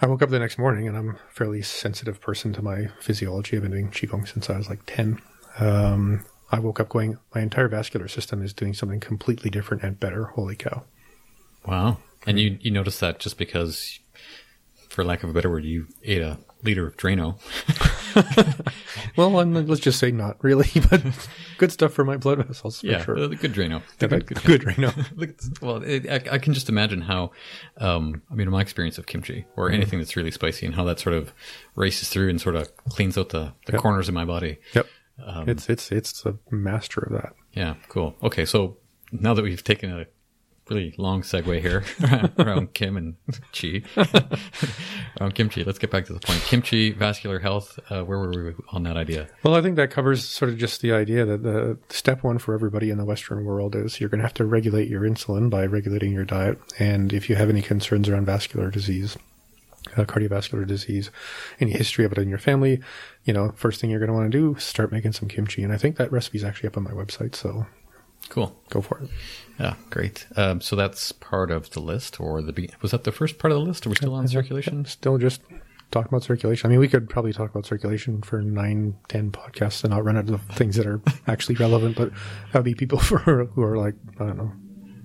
[0.00, 3.56] I woke up the next morning and I'm a fairly sensitive person to my physiology.
[3.56, 5.20] I've been doing Qigong since I was like 10.
[5.58, 9.98] Um, I woke up going, my entire vascular system is doing something completely different and
[9.98, 10.26] better.
[10.26, 10.84] Holy cow.
[11.66, 11.98] Wow.
[12.26, 13.98] And you you noticed that just because,
[14.88, 17.38] for lack of a better word, you ate a liter of Drano.
[19.16, 21.02] Well, I'm, let's just say not really, but
[21.58, 23.18] good stuff for my blood vessels for Yeah, sure.
[23.18, 23.82] uh, good Drano.
[24.00, 24.92] Yeah, good, good now.
[25.14, 25.30] Look,
[25.62, 27.30] well, it, I, I can just imagine how,
[27.78, 30.98] um, I mean, my experience of kimchi or anything that's really spicy and how that
[30.98, 31.32] sort of
[31.76, 33.82] races through and sort of cleans out the, the Yep.
[33.82, 34.58] corners of my body.
[34.74, 34.86] Yep.
[35.24, 37.34] Um, it's, it's, it's a master of that.
[37.52, 38.16] Yeah, cool.
[38.22, 38.76] Okay, so
[39.12, 40.06] now that we've taken a
[40.68, 41.84] really long segue here
[42.38, 43.14] around Kim and
[43.52, 43.82] Chi.
[45.20, 45.64] around kimchi.
[45.64, 46.40] Let's get back to the point.
[46.40, 47.78] Kimchi, vascular health.
[47.88, 49.28] Uh, where were we on that idea?
[49.42, 52.54] Well, I think that covers sort of just the idea that the step one for
[52.54, 55.66] everybody in the Western world is you're going to have to regulate your insulin by
[55.66, 56.58] regulating your diet.
[56.78, 59.16] And if you have any concerns around vascular disease,
[59.96, 61.10] uh, cardiovascular disease,
[61.60, 62.80] any history of it in your family,
[63.26, 65.62] you know, first thing you're going to want to do is start making some kimchi.
[65.62, 67.34] And I think that recipe is actually up on my website.
[67.34, 67.66] So
[68.30, 68.56] Cool.
[68.70, 69.10] go for it.
[69.60, 70.26] Yeah, great.
[70.36, 73.52] Um, so that's part of the list, or the be- was that the first part
[73.52, 73.86] of the list?
[73.86, 74.84] Are we still on circulation?
[74.86, 75.42] Still just
[75.92, 76.66] talking about circulation.
[76.66, 80.16] I mean, we could probably talk about circulation for nine, ten podcasts and not run
[80.16, 82.10] out of things that are actually relevant, but
[82.52, 84.52] that would be people for, who are like, I don't know,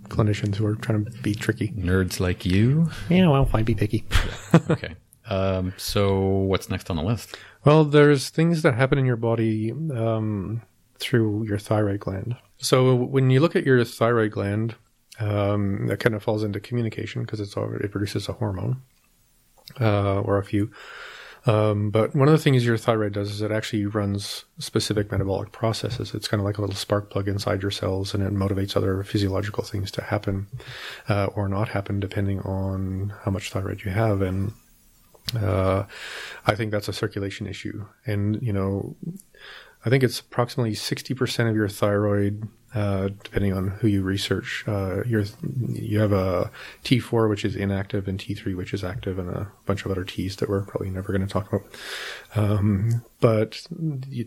[0.07, 1.69] clinicians who are trying to be tricky.
[1.69, 2.89] Nerds like you.
[3.09, 4.05] Yeah, well, fine, be picky.
[4.69, 4.95] Okay.
[5.29, 7.37] Um, so what's next on the list?
[7.63, 10.63] Well, there's things that happen in your body um,
[10.99, 12.35] through your thyroid gland.
[12.57, 14.75] So when you look at your thyroid gland,
[15.19, 18.81] um, that kind of falls into communication because it's it produces a hormone
[19.79, 20.71] uh, or a few.
[21.45, 25.51] Um, but one of the things your thyroid does is it actually runs specific metabolic
[25.51, 26.13] processes.
[26.13, 29.03] It's kind of like a little spark plug inside your cells, and it motivates other
[29.03, 30.47] physiological things to happen
[31.09, 34.21] uh, or not happen depending on how much thyroid you have.
[34.21, 34.53] And
[35.35, 35.85] uh,
[36.45, 37.85] I think that's a circulation issue.
[38.05, 38.95] And you know,
[39.85, 44.63] I think it's approximately 60% of your thyroid, uh, depending on who you research.
[44.67, 46.51] Uh, you have a
[46.83, 50.35] T4, which is inactive, and T3, which is active, and a bunch of other Ts
[50.35, 51.65] that we're probably never going to talk about.
[52.35, 53.65] Um, but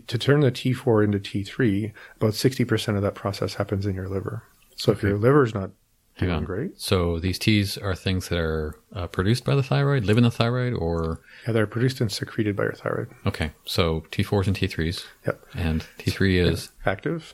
[0.07, 4.43] to turn the T4 into T3, about 60% of that process happens in your liver.
[4.75, 5.71] So if your liver is not
[6.17, 6.43] Hang doing on.
[6.45, 10.23] great, So these T's are things that are uh, produced by the thyroid, live in
[10.23, 13.09] the thyroid, or yeah, they're produced and secreted by your thyroid.
[13.25, 13.51] okay.
[13.65, 15.45] So T4s and T3s, Yep.
[15.55, 17.33] and T3 is Active,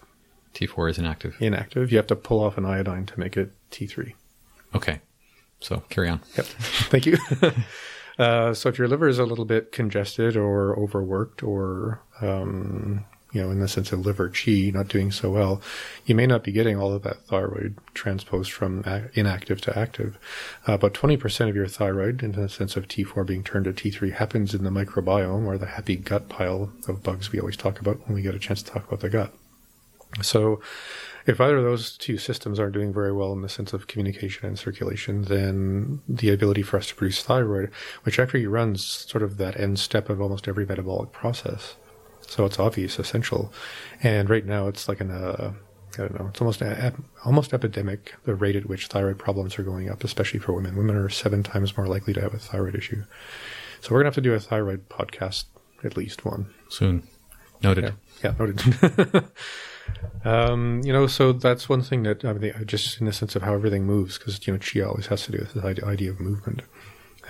[0.56, 1.36] T4 is inactive.
[1.40, 1.92] inactive.
[1.92, 4.14] You have to pull off an iodine to make it T3.
[4.74, 5.00] Okay.
[5.60, 6.22] So carry on.
[6.36, 6.46] Yep.
[6.90, 7.18] Thank you.
[8.18, 13.42] uh, so if your liver is a little bit congested or overworked or, um, you
[13.42, 15.62] know, in the sense of liver chi not doing so well,
[16.06, 20.18] you may not be getting all of that thyroid transposed from inactive to active.
[20.68, 24.14] Uh, about 20% of your thyroid, in the sense of T4 being turned to T3,
[24.14, 28.06] happens in the microbiome or the happy gut pile of bugs we always talk about
[28.06, 29.34] when we get a chance to talk about the gut.
[30.22, 30.62] So,
[31.26, 34.48] if either of those two systems aren't doing very well in the sense of communication
[34.48, 37.72] and circulation, then the ability for us to produce thyroid,
[38.04, 41.76] which actually runs sort of that end step of almost every metabolic process.
[42.32, 43.52] So it's obvious, essential.
[44.02, 45.52] And right now it's like an, uh,
[45.96, 46.94] I don't know, it's almost a,
[47.26, 50.78] almost epidemic, the rate at which thyroid problems are going up, especially for women.
[50.78, 53.04] Women are seven times more likely to have a thyroid issue.
[53.82, 55.44] So we're going to have to do a thyroid podcast,
[55.84, 56.46] at least one.
[56.70, 57.04] Soon.
[57.62, 57.96] Noted.
[58.24, 59.26] Yeah, noted.
[60.24, 63.42] um, you know, so that's one thing that I mean, just in the sense of
[63.42, 66.22] how everything moves, because you know, chi always has to do with the idea of
[66.22, 66.62] movement.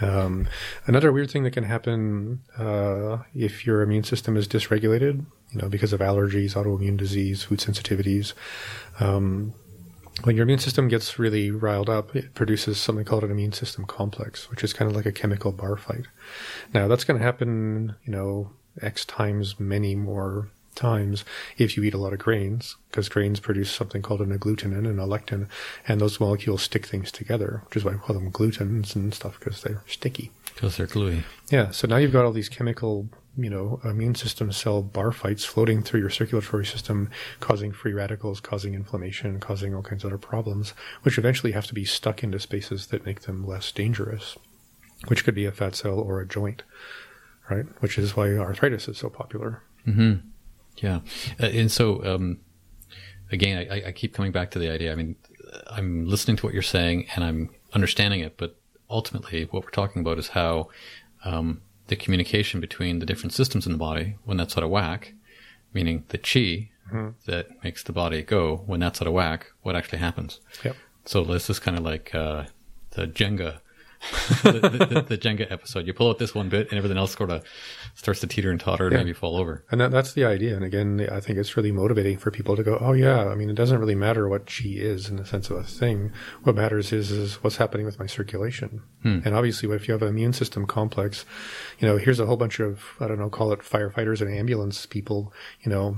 [0.01, 0.47] Um,
[0.87, 5.69] another weird thing that can happen uh, if your immune system is dysregulated, you know,
[5.69, 8.33] because of allergies, autoimmune disease, food sensitivities.
[8.99, 9.53] Um,
[10.23, 13.85] when your immune system gets really riled up, it produces something called an immune system
[13.85, 16.05] complex, which is kind of like a chemical bar fight.
[16.73, 21.23] Now, that's going to happen, you know, X times many more times
[21.57, 24.99] if you eat a lot of grains, because grains produce something called an agglutinin and
[24.99, 25.47] a lectin,
[25.87, 29.39] and those molecules stick things together, which is why we call them glutens and stuff,
[29.39, 30.31] because they're sticky.
[30.53, 31.23] Because they're gluey.
[31.49, 35.45] Yeah, so now you've got all these chemical, you know, immune system cell bar fights
[35.45, 40.17] floating through your circulatory system, causing free radicals, causing inflammation, causing all kinds of other
[40.17, 44.37] problems, which eventually have to be stuck into spaces that make them less dangerous,
[45.07, 46.63] which could be a fat cell or a joint,
[47.49, 47.65] right?
[47.79, 49.63] Which is why arthritis is so popular.
[49.87, 50.27] Mm-hmm.
[50.77, 51.01] Yeah,
[51.39, 52.39] uh, and so um,
[53.31, 54.91] again, I, I keep coming back to the idea.
[54.91, 55.15] I mean,
[55.67, 58.55] I'm listening to what you're saying and I'm understanding it, but
[58.89, 60.69] ultimately, what we're talking about is how
[61.23, 65.13] um, the communication between the different systems in the body, when that's out of whack,
[65.73, 66.69] meaning the chi
[67.25, 70.41] that makes the body go, when that's out of whack, what actually happens.
[70.63, 70.75] Yep.
[71.05, 72.45] So this is kind of like uh,
[72.91, 73.59] the Jenga,
[74.43, 75.85] the, the, the Jenga episode.
[75.87, 77.43] You pull out this one bit, and everything else sort of
[77.95, 78.99] starts to teeter and totter and Yeah.
[78.99, 79.63] maybe fall over.
[79.71, 80.55] And that, that's the idea.
[80.55, 83.49] And again, I think it's really motivating for people to go, oh yeah, I mean,
[83.49, 86.11] it doesn't really matter what chi is in the sense of a thing.
[86.43, 88.81] What matters is, is what's happening with my circulation.
[89.03, 89.19] Hmm.
[89.25, 91.25] And obviously, if you have an immune system complex,
[91.79, 94.85] you know, here's a whole bunch of, I don't know, call it firefighters and ambulance
[94.85, 95.97] people, you know,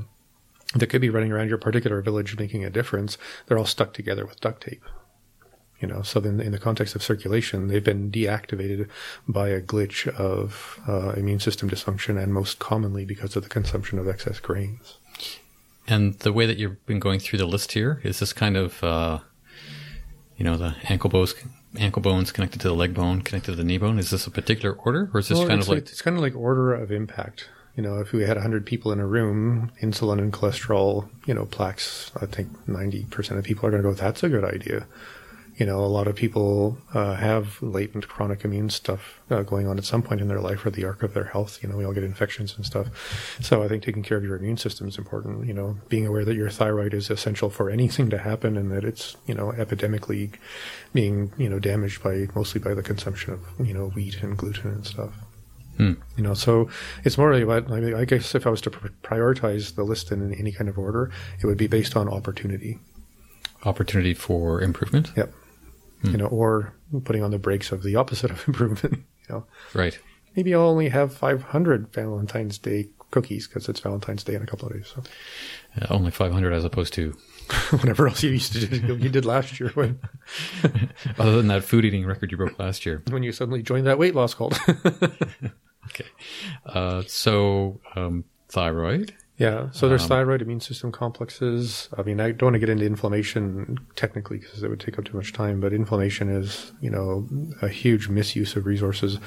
[0.76, 3.18] that could be running around your particular village making a difference.
[3.46, 4.84] They're all stuck together with duct tape.
[5.84, 8.88] You know, so then in the context of circulation, they've been deactivated
[9.28, 14.00] by a glitch of uh, immune system dysfunction, and most commonly because of the consumption
[14.00, 14.96] of excess grains.
[15.86, 18.82] And the way that you've been going through the list here is this kind of
[18.82, 19.20] uh,
[20.38, 21.36] you know, the ankle bones,
[21.78, 24.00] ankle bones connected to the leg bone, connected to the knee bone.
[24.00, 26.22] Is this a particular order, or is this Well, kind of like, it's kind of
[26.22, 27.50] like order of impact.
[27.76, 31.46] You know, if we had 100 people in a room, insulin and cholesterol, you know,
[31.46, 34.86] plaques, I think 90% of people are going to go, that's a good idea.
[35.56, 39.78] You know, a lot of people uh, have latent chronic immune stuff uh, going on
[39.78, 41.62] at some point in their life or the arc of their health.
[41.62, 42.88] You know, we all get infections and stuff.
[43.40, 45.46] So I think taking care of your immune system is important.
[45.46, 48.84] You know, being aware that your thyroid is essential for anything to happen and that
[48.84, 50.34] it's, you know, epidemically
[50.92, 54.72] being, you know, damaged by mostly by the consumption of, you know, wheat and gluten
[54.72, 55.14] and stuff.
[55.78, 55.94] Hmm.
[56.18, 56.68] You know, so
[57.04, 60.12] it's more like about, like, I guess if I was to pr- prioritize the list
[60.12, 61.12] in any kind of order,
[61.42, 62.80] it would be based on opportunity.
[63.66, 65.12] opportunity for improvement?
[65.16, 65.32] Yep.
[66.04, 66.74] You know, or
[67.06, 69.04] putting on the brakes of the opposite of improvement.
[69.30, 69.98] You know, Right.
[70.36, 74.68] maybe I'll only have 500 Valentine's Day cookies because it's Valentine's Day in a couple
[74.68, 74.92] of days.
[74.94, 75.02] So
[75.82, 77.16] Uh, only 500 as opposed to,
[77.72, 80.00] whatever else you used to do, you did last year when
[81.18, 83.02] other than that food eating record you broke last year.
[83.10, 84.60] when you suddenly joined that weight loss cult.
[85.88, 86.06] Okay.
[86.66, 89.14] Uh, so, um, thyroid.
[89.38, 91.90] Yeah, so there's thyroid immune system complexes.
[91.98, 95.06] I mean, I don't want to get into inflammation technically because it would take up
[95.06, 97.28] too much time, but inflammation is, you know,
[97.62, 99.18] a huge misuse of resources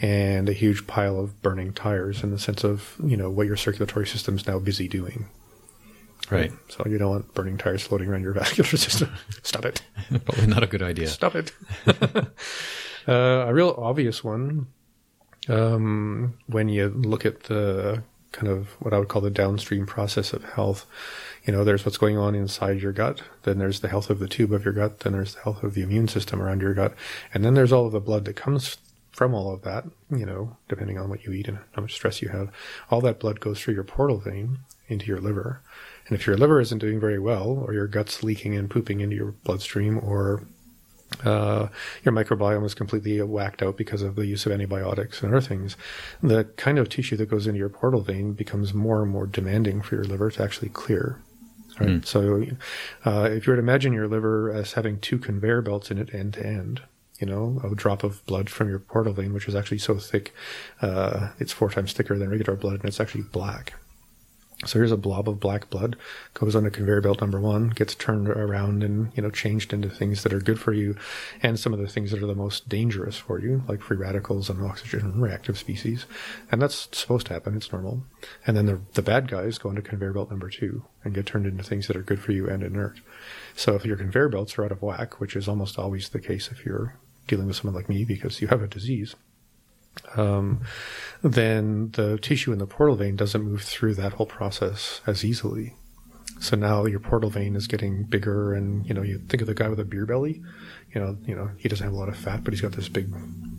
[0.00, 3.56] and a huge pile of burning tires in the sense of, you know, what your
[3.56, 5.28] circulatory system is now busy doing.
[6.30, 6.52] Right.
[6.68, 9.12] So you don't want burning tires floating around your vascular system.
[9.42, 9.82] Stop it.
[10.24, 11.08] Probably not a good idea.
[11.08, 11.52] Stop it.
[11.88, 12.22] uh,
[13.08, 14.68] a real obvious one,
[15.48, 18.04] um, when you look at the
[18.36, 20.86] kind of what I would call the downstream process of health,
[21.44, 24.28] you know, there's what's going on inside your gut, then there's the health of the
[24.28, 26.94] tube of your gut, then there's the health of the immune system around your gut,
[27.32, 28.76] and then there's all of the blood that comes
[29.10, 32.20] from all of that, you know, depending on what you eat and how much stress
[32.20, 32.50] you have.
[32.90, 35.62] All that blood goes through your portal vein into your liver.
[36.06, 39.16] And if your liver isn't doing very well, or your gut's leaking and pooping into
[39.16, 40.42] your bloodstream, or
[41.24, 41.68] uh,
[42.04, 45.76] your microbiome is completely whacked out because of the use of antibiotics and other things,
[46.22, 49.82] the kind of tissue that goes into your portal vein becomes more and more demanding
[49.82, 51.20] for your liver to actually clear.
[51.78, 52.06] Right.
[52.06, 52.46] So,
[53.04, 56.14] uh, if you were to imagine your liver as having two conveyor belts in it
[56.14, 56.82] end to end,
[57.20, 60.34] you know, a drop of blood from your portal vein, which is actually so thick,
[60.80, 63.74] uh, it's four times thicker than regular blood, and it's actually black.
[64.64, 65.96] So here's a blob of black blood,
[66.32, 70.22] goes on conveyor belt number one, gets turned around and, you know, changed into things
[70.22, 70.96] that are good for you
[71.42, 74.48] and some of the things that are the most dangerous for you, like free radicals
[74.48, 76.06] and oxygen reactive species.
[76.50, 77.54] And that's supposed to happen.
[77.54, 78.04] It's normal.
[78.46, 81.44] And then the, the bad guys go into conveyor belt number two and get turned
[81.44, 83.00] into things that are good for you and inert.
[83.56, 86.48] So if your conveyor belts are out of whack, which is almost always the case
[86.50, 89.16] if you're dealing with someone like me because you have a disease,
[90.16, 90.60] um,
[91.22, 95.74] then the tissue in the portal vein doesn't move through that whole process as easily.
[96.38, 99.54] So now your portal vein is getting bigger, and you know you think of the
[99.54, 100.42] guy with a beer belly.
[100.94, 102.88] You know, you know he doesn't have a lot of fat, but he's got this
[102.88, 103.08] big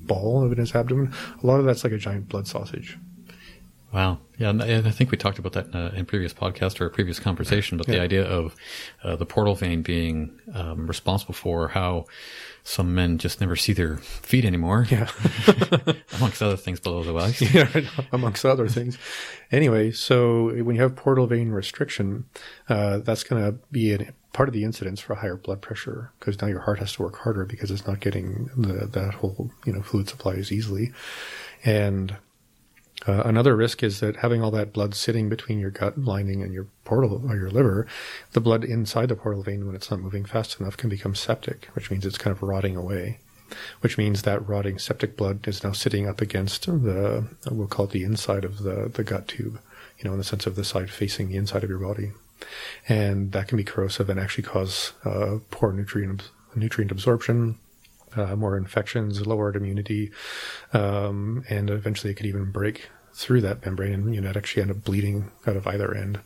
[0.08, 1.14] ball in his abdomen.
[1.42, 2.98] A lot of that's like a giant blood sausage.
[3.98, 4.20] Wow.
[4.38, 6.92] Yeah, and I think we talked about that in a, in previous podcast or a
[6.92, 8.56] previous conversation, but the idea of
[9.04, 12.06] uh, the portal vein being um, responsible for how
[12.62, 15.10] some men just never see their feet anymore, Yeah.
[16.18, 17.42] amongst other things below the waist.
[17.56, 17.68] yeah,
[18.12, 19.00] amongst other things.
[19.52, 22.26] Anyway, so when you have portal vein restriction,
[22.70, 26.40] uh, that's going to be a part of the incidence for higher blood pressure because
[26.40, 29.74] now your heart has to work harder because it's not getting the, that whole you
[29.74, 30.92] know fluid supply as easily.
[31.66, 32.16] And
[33.06, 36.54] uh, another risk is that having all that blood sitting between your gut lining and
[36.54, 37.86] your portal or your liver,
[38.32, 41.66] the blood inside the portal vein, when it's not moving fast enough, can become septic,
[41.74, 43.20] which means it's kind of rotting away.
[43.80, 47.92] Which means that rotting septic blood is now sitting up against the, we'll call it
[47.92, 49.60] the inside of the, the gut tube,
[49.98, 52.12] you know, in the sense of the side facing the inside of your body.
[52.90, 57.58] And that can be corrosive and actually cause uh, poor nutrient, nutrient absorption,
[58.18, 60.12] uh, more infections, lowered immunity,
[60.74, 64.72] um, and eventually it could even break through that membrane and you know actually end
[64.72, 66.20] up bleeding out of either end.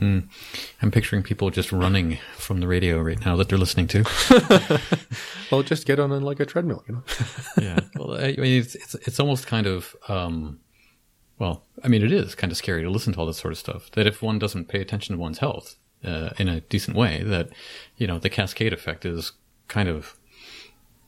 [0.00, 4.80] I'm picturing people just running from the radio right now that they're listening to.
[5.52, 7.02] Well, just get on like a treadmill, you know.
[7.60, 7.80] yeah.
[7.94, 10.60] Well, I mean, it's, it's, it's almost kind of, um,
[11.38, 13.58] well, I mean, it is kind of scary to listen to all this sort of
[13.58, 13.90] stuff.
[13.90, 17.50] That if one doesn't pay attention to one's health uh, in a decent way, that,
[17.98, 19.32] you know, the cascade effect is
[19.68, 20.16] kind of,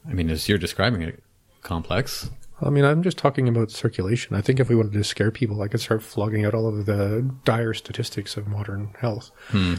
[0.09, 1.23] I mean, as you're describing it,
[1.63, 2.31] complex.
[2.63, 4.37] I mean, I'm just talking about circulation.
[4.37, 6.87] I think if we wanted to scare people, I could start flogging out all of
[6.87, 9.33] the dire statistics of modern health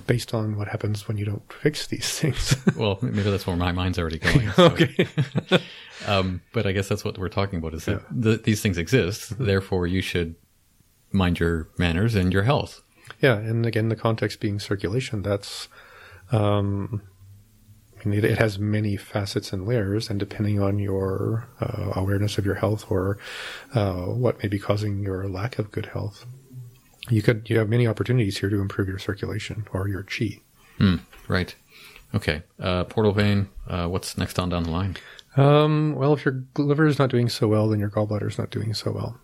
[0.05, 2.55] based on what happens when you don't fix these things.
[2.76, 4.51] Well, maybe that's where my mind's already going.
[4.55, 5.07] so- okay.
[6.07, 9.39] Um, but I guess that's what we're talking about is that th- these things exist.
[9.39, 10.36] Therefore, you should
[11.13, 12.82] mind your manners and your health.
[13.21, 15.21] Yeah, and again, the context being circulation.
[15.21, 15.69] That's,
[16.34, 17.01] um,
[18.06, 22.38] I mean, it, it has many facets and layers, and depending on your uh, awareness
[22.38, 23.18] of your health or
[23.74, 26.26] uh, what may be causing your lack of good health,
[27.10, 30.39] you could you have many opportunities here to improve your circulation or your chi.
[30.78, 30.97] Hmm,
[31.28, 31.56] right.
[32.14, 32.43] Okay.
[32.60, 33.49] Uh, portal vein.
[33.68, 34.97] Uh, what's next on down the line?
[35.36, 38.51] Um, well, if your liver is not doing so well, then your gallbladder is not
[38.51, 39.20] doing so well.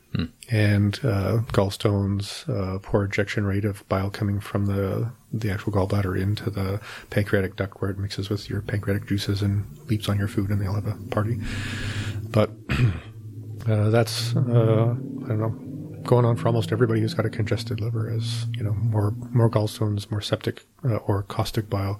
[0.50, 6.22] And uh, gallstones, uh, poor ejection rate of bile coming from the the actual gallbladder
[6.22, 10.28] into the pancreatic duct where it mixes with your pancreatic juices and leaps on your
[10.28, 11.40] food, and they'll have a party.
[12.24, 12.52] But
[13.68, 15.72] uh, that's uh, I don't know
[16.04, 19.50] going on for almost everybody who's got a congested liver is you know more more
[19.50, 22.00] gallstones, more septic uh, or caustic bile,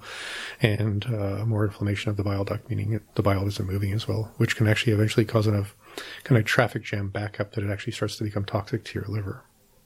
[0.60, 4.06] and uh, more inflammation of the bile duct, meaning it, the bile isn't moving as
[4.06, 5.74] well, which can actually eventually cause enough
[6.24, 9.42] kind of traffic jam backup that it actually starts to become toxic to your liver.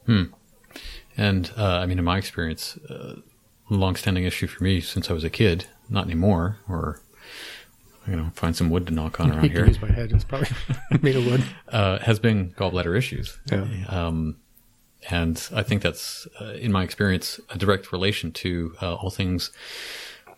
[0.06, 0.24] Hmm.
[1.16, 3.16] And uh, I mean, in my experience, uh,
[3.70, 7.00] long-standing issue for me since I was a kid, not anymore, or
[8.06, 9.66] you know, find some wood to knock on around here.
[9.66, 10.48] use my head; it's probably
[11.02, 11.44] made of wood.
[11.68, 13.38] uh, has been gallbladder issues.
[13.50, 13.66] Yeah.
[13.88, 14.36] Um,
[15.10, 19.52] and I think that's, uh, in my experience, a direct relation to uh, all things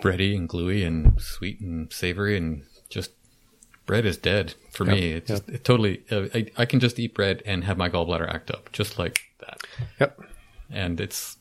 [0.00, 3.12] bready and gluey and sweet and savory and just
[3.89, 5.14] bread is dead for me.
[5.14, 6.05] Yep, just it totally.
[6.12, 9.18] Uh, I, I can just eat bread and have my gallbladder act up just like
[9.41, 9.62] that,
[9.99, 10.20] Yep.
[10.70, 11.36] and it's.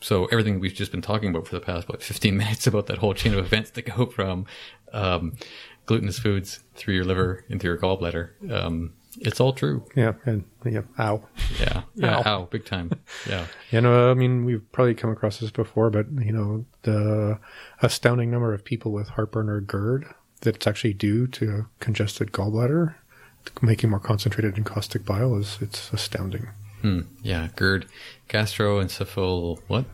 [0.00, 2.98] So everything we've just been talking about for the past what 15 minutes about that
[2.98, 4.46] whole chain of events that go from
[4.92, 5.34] um,
[5.86, 9.84] glutinous foods through your liver into your gallbladder, um, it's all true.
[9.94, 10.14] Yeah.
[10.24, 10.80] And yeah.
[10.98, 11.22] Ow.
[11.60, 11.82] Yeah.
[11.94, 12.16] Yeah.
[12.18, 12.22] Ow.
[12.26, 12.44] Ow.
[12.50, 12.90] Big time.
[13.28, 13.46] Yeah.
[13.70, 17.38] You know, I mean, we've probably come across this before, but you know, the
[17.80, 20.06] astounding number of people with heartburn or GERD
[20.42, 22.94] that's actually due to congested gallbladder
[23.60, 26.48] making more concentrated and caustic bile is it's astounding.
[26.80, 27.00] Hmm.
[27.22, 27.48] Yeah.
[27.56, 27.86] GERD,
[28.28, 29.84] gastroencephal, what?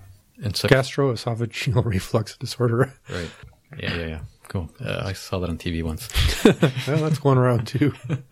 [0.42, 2.92] Enceph- Gastroesophageal reflux disorder.
[3.11, 3.30] right.
[3.78, 3.94] Yeah.
[3.96, 4.07] Yeah.
[4.07, 4.20] Yeah.
[4.49, 4.70] Cool.
[4.82, 6.09] Uh, I saw that on TV once.
[6.88, 7.92] well, that's going around too.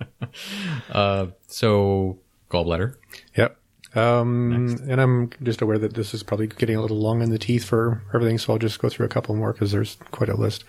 [0.90, 2.18] Uh, so
[2.50, 2.96] gallbladder.
[3.36, 3.56] Yep.
[3.94, 7.38] Um, and I'm just aware that this is probably getting a little long in the
[7.38, 10.36] teeth for everything, so I'll just go through a couple more because there's quite a
[10.36, 10.64] list.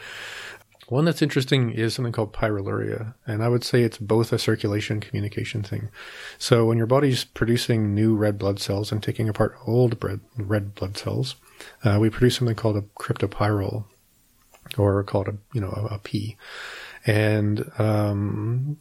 [0.90, 5.02] One that's interesting is something called pyroluria, and I would say it's both a circulation
[5.02, 5.90] communication thing.
[6.38, 10.76] So when your body's producing new red blood cells and taking apart old red, red
[10.76, 11.36] blood cells,
[11.84, 13.84] uh, we produce something called a cryptopyrrole,
[14.78, 16.38] or called a you know a, a P,
[17.06, 18.78] and um,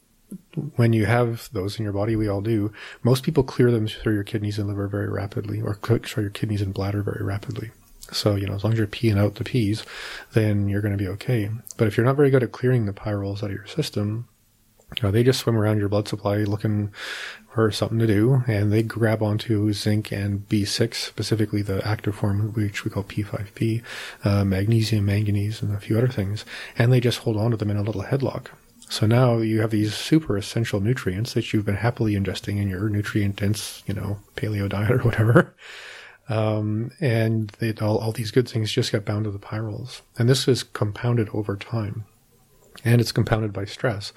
[0.77, 2.73] when you have those in your body, we all do.
[3.03, 6.63] Most people clear them through your kidneys and liver very rapidly, or clear your kidneys
[6.63, 7.73] and bladder very rapidly.
[8.13, 9.85] So, you know, as long as you're peeing out the peas,
[10.33, 11.51] then you're going to be okay.
[11.77, 14.29] But if you're not very good at clearing the pyrroles out of your system,
[14.95, 16.93] you know, they just swim around your blood supply looking
[17.53, 22.53] for something to do, and they grab onto zinc and B6, specifically the active form,
[22.53, 23.83] which we call P5P,
[24.25, 26.45] uh, magnesium, manganese, and a few other things,
[26.79, 28.49] and they just hold on to them in a little headlock.
[28.89, 32.89] So now you have these super essential nutrients that you've been happily ingesting in your
[32.89, 35.57] nutrient dense, you know, paleo diet or whatever.
[36.29, 40.03] Um, and they, all, all these good things just get bound to the pyrroles.
[40.19, 42.05] And this is compounded over time.
[42.85, 44.13] And it's compounded by stress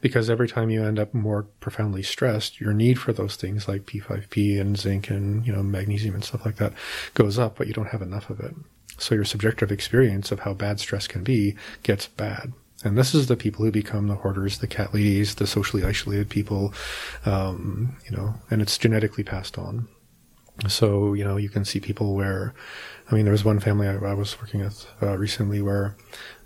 [0.00, 3.86] because every time you end up more profoundly stressed, your need for those things like
[3.86, 6.74] P5P and zinc and, you know, magnesium and stuff like that
[7.14, 8.54] goes up, but you don't have enough of it.
[8.98, 12.52] So your subjective experience of how bad stress can be gets bad.
[12.84, 16.28] And this is the people who become the hoarders, the cat ladies, the socially isolated
[16.28, 16.74] people,
[17.24, 19.88] um, you know, and it's genetically passed on.
[20.68, 22.54] So, you know, you can see people where,
[23.10, 25.96] I mean, there was one family I, I was working with uh, recently where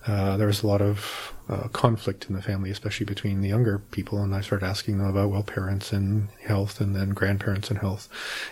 [0.07, 3.79] uh, there was a lot of uh, conflict in the family, especially between the younger
[3.79, 4.23] people.
[4.23, 8.09] And I started asking them about, well, parents and health and then grandparents and health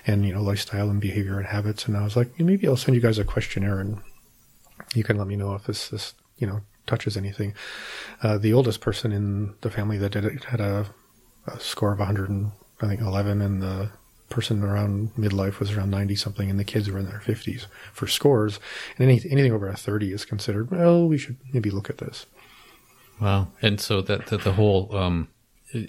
[0.07, 1.87] and, you know, lifestyle and behavior and habits.
[1.87, 4.01] And I was like, maybe I'll send you guys a questionnaire and
[4.95, 7.55] you can let me know if this, this, you know, touches anything.
[8.23, 10.87] Uh, the oldest person in the family that did it had a,
[11.47, 12.51] a score of 100 and
[12.83, 13.91] I think 11 and the
[14.31, 18.07] person around midlife was around 90 something and the kids were in their 50s for
[18.07, 18.59] scores
[18.99, 22.27] and any, anything over a 30 is considered well we should maybe look at this
[23.21, 23.49] Wow.
[23.63, 25.29] And so that, that the whole, um,
[25.75, 25.81] uh,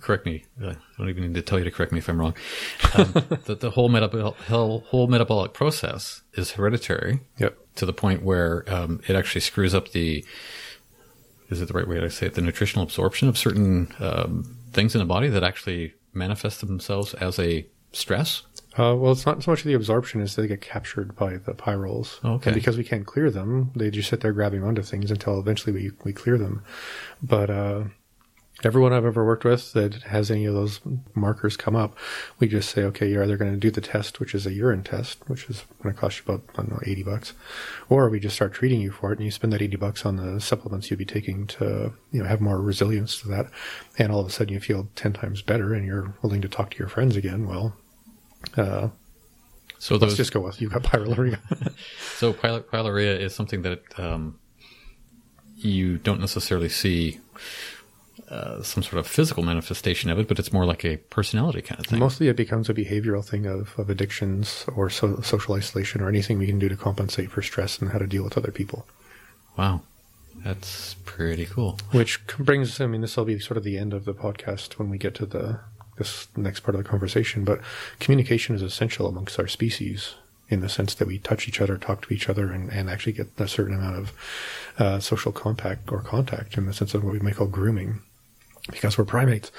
[0.00, 0.44] correct me.
[0.60, 2.34] I don't even need to tell you to correct me if I'm wrong.
[2.94, 3.12] Um,
[3.46, 8.64] that the whole metabolic, whole, whole metabolic process is hereditary yep to the point where
[8.72, 10.24] um, it actually screws up the,
[11.50, 14.94] is it the right way to say it, the nutritional absorption of certain um, things
[14.94, 18.42] in the body that actually manifest themselves as a stress?
[18.76, 22.18] uh, well it's not so much the absorption as they get captured by the pyrroles
[22.24, 22.50] Okay.
[22.50, 25.72] and because we can't clear them they just sit there grabbing onto things until eventually
[25.72, 26.62] we, we clear them
[27.22, 27.84] but uh,
[28.62, 30.80] Everyone I've ever worked with that has any of those
[31.14, 31.98] markers come up,
[32.38, 34.84] we just say, okay, you're either going to do the test, which is a urine
[34.84, 37.32] test, which is going to cost you about, I don't know, 80 bucks,
[37.88, 40.16] or we just start treating you for it and you spend that 80 bucks on
[40.16, 43.46] the supplements you'd be taking to, you know, have more resilience to that.
[43.98, 46.70] And all of a sudden you feel 10 times better and you're willing to talk
[46.70, 47.48] to your friends again.
[47.48, 47.76] Well,
[48.56, 48.88] uh,
[49.78, 51.38] So those, let's just go with, you've got pyroluria.
[52.16, 54.38] so pyl- pyroluria is something that um,
[55.56, 57.20] you don't necessarily see
[58.30, 61.78] uh, some sort of physical manifestation of it, but it's more like a personality kind
[61.80, 61.98] of thing.
[61.98, 66.38] Mostly it becomes a behavioral thing of, of addictions or so, social isolation or anything
[66.38, 68.86] we can do to compensate for stress and how to deal with other people.
[69.58, 69.82] wow,
[70.42, 71.78] that's pretty cool.
[71.92, 74.90] Which brings, I mean, this will be sort of the end of the podcast when
[74.90, 75.60] we get to the
[75.96, 77.44] this next part of the conversation.
[77.44, 77.60] But
[78.00, 80.14] communication is essential amongst our species
[80.48, 83.12] in the sense that we touch each other, talk to each other, and, and actually
[83.12, 84.12] get a certain amount of
[84.78, 88.00] uh, social compact or contact in the sense of what we might call grooming,
[88.70, 89.50] because we're primates,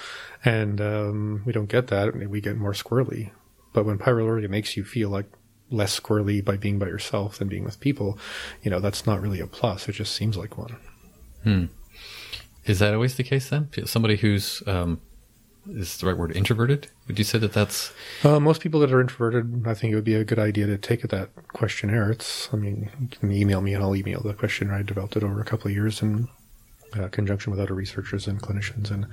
[0.44, 2.16] and um, we don't get that.
[2.16, 3.32] We get more squirrely.
[3.74, 5.26] But when pyroluria makes you feel like
[5.72, 8.18] less squirrely by being by yourself than being with people,
[8.62, 9.90] you know, that's not really a plus.
[9.90, 10.78] It just seems like one.
[12.66, 13.70] Is that always the case then?
[13.86, 15.02] Somebody who's um,
[15.70, 16.88] is the right word introverted?
[17.08, 17.92] Would you say that that's
[18.24, 20.78] Uh, most people that are introverted, I think it would be a good idea to
[20.78, 22.12] take that questionnaire.
[22.12, 24.76] It's, I mean, you can email me and I'll email the questionnaire.
[24.76, 26.28] I developed it over a couple of years in
[26.94, 28.92] uh, conjunction with other researchers and clinicians.
[28.92, 29.08] And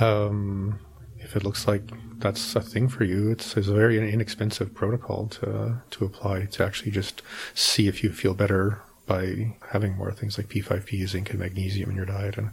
[0.00, 0.78] um,
[1.18, 1.82] if it looks like
[2.18, 6.64] that's a thing for you, it's, it's a very inexpensive protocol to to apply to
[6.64, 7.22] actually just
[7.54, 11.96] see if you feel better by having more things like P5P, zinc, and magnesium in
[11.96, 12.50] your diet, and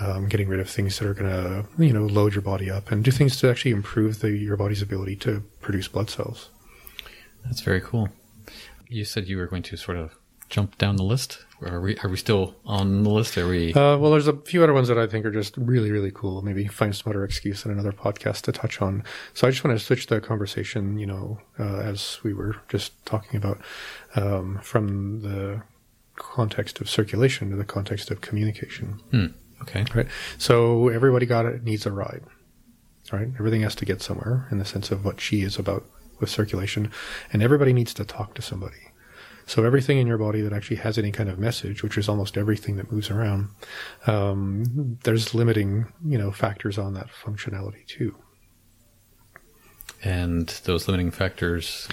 [0.00, 2.90] um, getting rid of things that are going to you know load your body up
[2.90, 6.50] and do things to actually improve the, your body's ability to produce blood cells.
[7.44, 8.08] that's very cool.
[8.88, 10.17] You said you were going to sort of
[10.48, 11.44] jump down the list.
[11.60, 13.36] Are we are we still on the list?
[13.36, 13.74] Are we?
[13.74, 16.40] Uh, well, there's a few other ones that I think are just really, really cool.
[16.42, 19.02] Maybe find some other excuse in another podcast to touch on.
[19.34, 23.04] So I just want to switch the conversation, you know, uh, as we were just
[23.04, 23.60] talking about,
[24.14, 25.62] um, from the
[26.14, 29.00] context of circulation to the context of communication.
[29.10, 29.26] Hmm,
[29.62, 29.84] okay.
[29.94, 30.08] Right.
[30.38, 32.22] So everybody got it needs a ride.
[33.10, 33.28] Right.
[33.38, 35.84] Everything has to get somewhere in the sense of what chi is about
[36.20, 36.92] with circulation,
[37.32, 38.76] and everybody needs to talk to somebody.
[39.48, 42.36] So everything in your body that actually has any kind of message, which is almost
[42.36, 43.48] everything that moves around,
[44.06, 48.14] um, there's limiting, you know, factors on that functionality too.
[50.04, 51.88] And those limiting factors.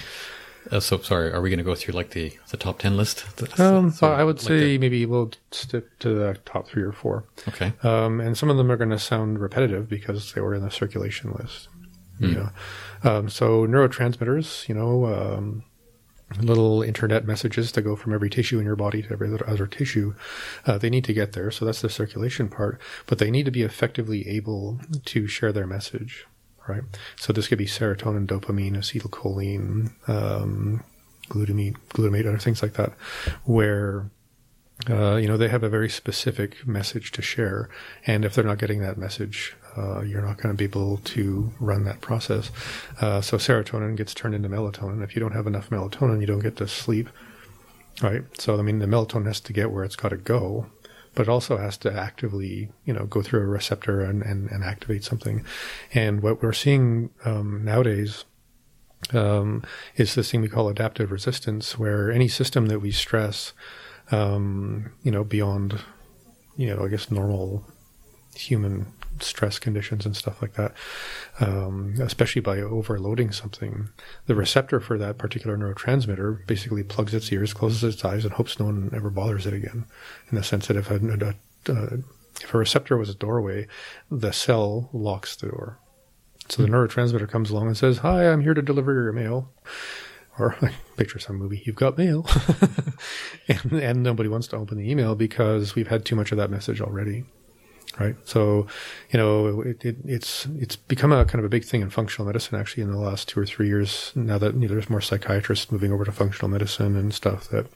[0.70, 1.32] Uh, so sorry.
[1.32, 3.24] Are we going to go through like the the top ten list?
[3.58, 6.92] Um, So, I would like say the- maybe we'll stick to the top three or
[6.92, 7.24] four.
[7.48, 7.72] okay.
[7.82, 10.70] Um, and some of them are going to sound repetitive because they were in the
[10.70, 11.68] circulation list.
[12.18, 12.48] You know,
[13.04, 15.64] um, so neurotransmitters, you know, um,
[16.40, 20.14] little internet messages to go from every tissue in your body to every other- tissue,
[20.66, 21.50] uh, they need to get there.
[21.50, 25.66] So that's the circulation part, but they need to be effectively able to share their
[25.66, 26.26] message,
[26.68, 26.82] right?
[27.16, 30.82] So this could be serotonin, dopamine, acetylcholine, um,
[31.28, 32.92] glutamate, glutamate, other things like that,
[33.44, 34.10] where
[34.88, 37.68] uh, you know, they have a very specific message to share.
[38.06, 41.52] And if they're not getting that message, uh, you're not going to be able to
[41.60, 42.50] run that process.
[43.00, 45.02] Uh, so serotonin gets turned into melatonin.
[45.02, 47.08] If you don't have enough melatonin, you don't get to sleep.
[48.02, 48.24] Right.
[48.38, 50.66] So, I mean, the melatonin has to get where it's got to go,
[51.14, 54.62] but it also has to actively, you know, go through a receptor and, and, and
[54.62, 55.44] activate something.
[55.94, 58.26] And what we're seeing um, nowadays
[59.12, 59.62] um,
[59.96, 63.54] is this thing we call adaptive resistance, where any system that we stress,
[64.10, 65.80] um, you know, beyond,
[66.56, 67.64] you know, I guess normal
[68.34, 68.86] human
[69.20, 70.74] stress conditions and stuff like that,
[71.40, 73.88] um, especially by overloading something,
[74.26, 78.58] the receptor for that particular neurotransmitter basically plugs its ears, closes its eyes, and hopes
[78.58, 79.86] no one ever bothers it again.
[80.30, 81.34] In the sense that if a,
[81.66, 83.66] if a receptor was a doorway,
[84.10, 85.78] the cell locks the door.
[86.48, 89.52] So the neurotransmitter comes along and says, "Hi, I'm here to deliver your mail."
[90.38, 90.56] Or
[90.96, 92.26] picture some movie, you've got mail,
[93.48, 96.50] and, and nobody wants to open the email because we've had too much of that
[96.50, 97.24] message already,
[97.98, 98.16] right?
[98.24, 98.66] So,
[99.10, 102.26] you know, it, it, it's it's become a kind of a big thing in functional
[102.26, 104.12] medicine actually in the last two or three years.
[104.14, 107.66] Now that you know, there's more psychiatrists moving over to functional medicine and stuff that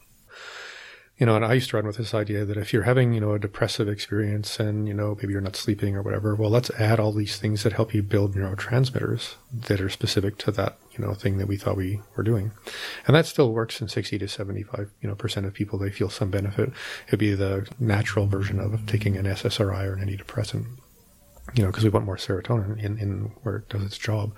[1.20, 3.20] you know, and I used to run with this idea that if you're having, you
[3.20, 6.70] know, a depressive experience and, you know, maybe you're not sleeping or whatever, well, let's
[6.70, 11.04] add all these things that help you build neurotransmitters that are specific to that, you
[11.04, 12.52] know, thing that we thought we were doing.
[13.06, 15.78] And that still works in 60 to 75, you know, percent of people.
[15.78, 16.72] They feel some benefit.
[17.08, 20.64] It'd be the natural version of taking an SSRI or an antidepressant,
[21.54, 24.32] you know, because we want more serotonin in, in where it does its job.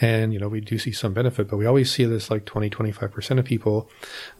[0.00, 2.68] And, you know, we do see some benefit, but we always see this like 20,
[2.68, 3.90] 25% of people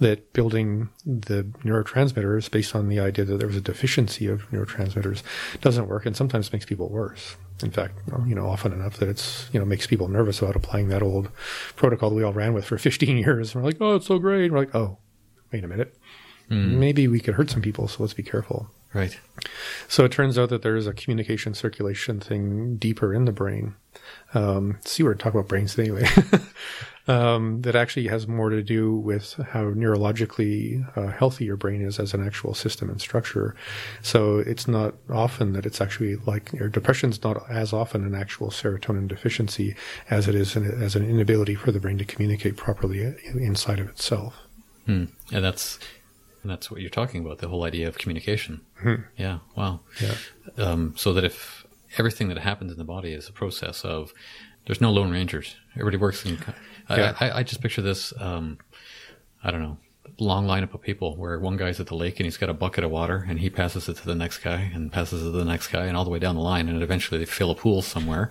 [0.01, 5.23] that building the neurotransmitters based on the idea that there was a deficiency of neurotransmitters
[5.63, 7.37] doesn't work and sometimes makes people worse.
[7.63, 7.95] In fact,
[8.27, 11.31] you know, often enough that it's, you know, makes people nervous about applying that old
[11.75, 13.55] protocol that we all ran with for 15 years.
[13.55, 14.45] And we're like, oh, it's so great.
[14.45, 14.99] And we're like, oh,
[15.53, 15.97] wait a minute.
[16.49, 16.79] Hmm.
[16.79, 18.71] Maybe we could hurt some people, so let's be careful.
[18.93, 19.19] Right.
[19.89, 23.75] So it turns out that there is a communication circulation thing deeper in the brain.
[24.35, 26.09] Um, see, we're talking about brains anyway.
[27.09, 31.99] um, that actually has more to do with how neurologically uh, healthy your brain is
[31.99, 33.55] as an actual system and structure.
[34.03, 38.51] So it's not often that it's actually like your depression's not as often an actual
[38.51, 39.77] serotonin deficiency
[40.11, 43.89] as it is an, as an inability for the brain to communicate properly inside of
[43.89, 44.43] itself.
[44.87, 45.07] Hmm.
[45.33, 45.79] And that's
[46.47, 48.61] and that's what you're talking about the whole idea of communication.
[49.17, 49.39] Yeah.
[49.57, 49.81] Wow.
[50.01, 50.15] Yeah.
[50.65, 51.67] Um, so that if
[51.99, 54.13] everything that happens in the body is a process of
[54.67, 55.57] there's no lone rangers.
[55.75, 56.39] Everybody works in.
[56.89, 57.17] I, Yeah.
[57.19, 58.13] I, I just picture this.
[58.21, 58.59] Um,
[59.43, 59.79] I don't know.
[60.21, 62.85] Long lineup of people where one guy's at the lake and he's got a bucket
[62.85, 65.45] of water and he passes it to the next guy and passes it to the
[65.45, 67.83] next guy and all the way down the line and eventually they fill a pool
[67.83, 68.31] somewhere.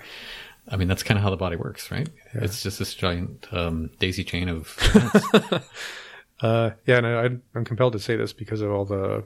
[0.70, 2.08] I mean, that's kind of how the body works, right?
[2.34, 4.78] It's just this giant um, daisy chain of.
[6.42, 9.24] Uh, yeah, and I, I'm compelled to say this because of all the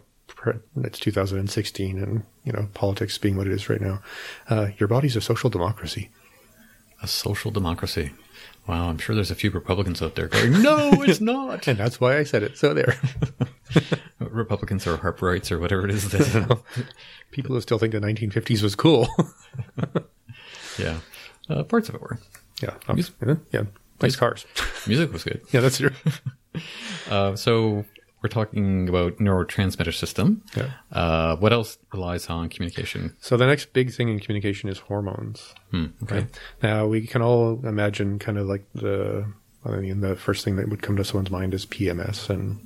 [0.84, 4.02] it's 2016 and you know politics being what it is right now.
[4.50, 6.10] Uh, your body's a social democracy.
[7.02, 8.12] a social democracy.
[8.68, 12.00] Wow, I'm sure there's a few Republicans out there going, "No, it's not." And that's
[12.00, 12.58] why I said it.
[12.58, 12.96] So there.
[14.20, 16.04] Republicans or Harperites or whatever it is.
[16.12, 16.62] That,
[17.32, 19.08] People who still think the 1950s was cool.
[20.78, 21.00] yeah,
[21.50, 22.20] uh, parts of it were.
[22.62, 22.76] yeah.
[22.88, 23.36] yeah.
[23.52, 23.64] Yeah.
[24.02, 24.46] Nice cars.
[24.88, 25.42] Music was good.
[25.52, 25.92] Yeah, that's true.
[27.10, 27.86] Uh, so
[28.22, 30.44] we're talking about neurotransmitter system.
[30.56, 30.72] Yeah.
[30.92, 33.16] Uh, what else relies on communication?
[33.20, 35.56] So the next big thing in communication is hormones.
[35.72, 36.28] Hmm, okay.
[36.62, 39.26] Now we can all imagine kind of like the
[39.66, 42.60] I mean the first thing that would come to someone's mind is PMS and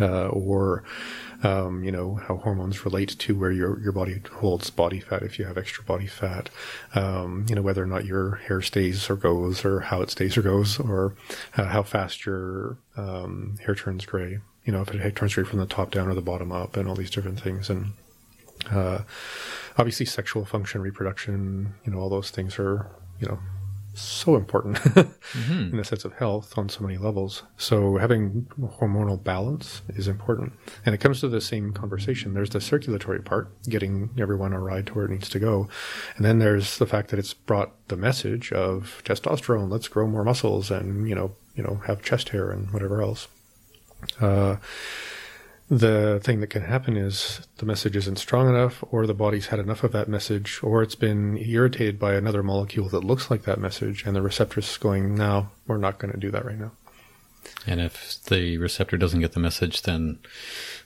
[0.00, 0.84] uh, or
[1.42, 5.38] um, you know how hormones relate to where your your body holds body fat if
[5.38, 6.50] you have extra body fat.
[6.94, 10.36] Um, you know whether or not your hair stays or goes or how it stays
[10.36, 11.14] or goes or
[11.56, 14.38] uh, how fast your um, hair turns gray.
[14.64, 16.88] You know if it turns gray from the top down or the bottom up and
[16.88, 17.92] all these different things and
[18.70, 19.00] uh,
[19.78, 23.38] obviously sexual function, reproduction, you know, all those things are, you know,
[24.00, 24.78] so important
[25.48, 27.42] in the sense of health on so many levels.
[27.56, 30.52] So having hormonal balance is important.
[30.84, 32.34] And it comes to the same conversation.
[32.34, 35.68] There's the circulatory part, getting everyone a ride to where it needs to go.
[36.16, 40.24] And then there's the fact that it's brought the message of testosterone, let's grow more
[40.24, 43.28] muscles and, you know, you know, have chest hair and whatever else.
[44.20, 44.56] Uh,
[45.68, 49.58] the thing that can happen is the message isn't strong enough, or the body's had
[49.58, 53.58] enough of that message, or it's been irritated by another molecule that looks like that
[53.58, 56.72] message, and the receptor's going, no, we're not going to do that right now.
[57.66, 60.18] And if the receptor doesn't get the message, then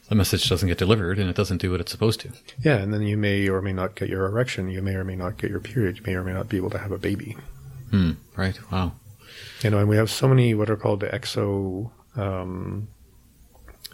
[0.09, 2.31] the message doesn't get delivered and it doesn't do what it's supposed to.
[2.63, 5.17] Yeah, and then you may or may not get your erection, you may or may
[5.17, 7.37] not get your period, you may or may not be able to have a baby.
[7.91, 8.13] Hmm.
[8.37, 8.59] Right.
[8.71, 8.93] Wow.
[9.63, 12.89] You know, and we have so many what are called the exo, um,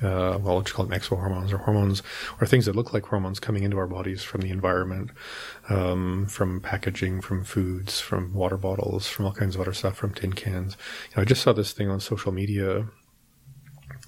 [0.03, 2.03] uh, well, let's call them exohormones or hormones
[2.40, 5.11] or things that look like hormones coming into our bodies from the environment,
[5.70, 10.12] um, from packaging, from foods, from water bottles, from all kinds of other stuff, from
[10.12, 10.76] tin cans.
[11.11, 12.86] You know, I just saw this thing on social media.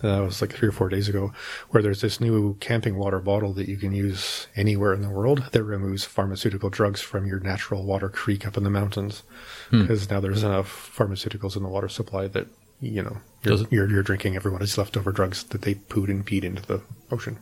[0.04, 1.32] Uh, it was like three or four days ago,
[1.70, 5.48] where there's this new camping water bottle that you can use anywhere in the world
[5.50, 9.24] that removes pharmaceutical drugs from your natural water creek up in the mountains.
[9.70, 12.46] Because now there's enough pharmaceuticals in the water supply that
[12.80, 16.62] you know you're, you're, you're drinking everybody's leftover drugs that they pooed and peed into
[16.62, 17.38] the ocean.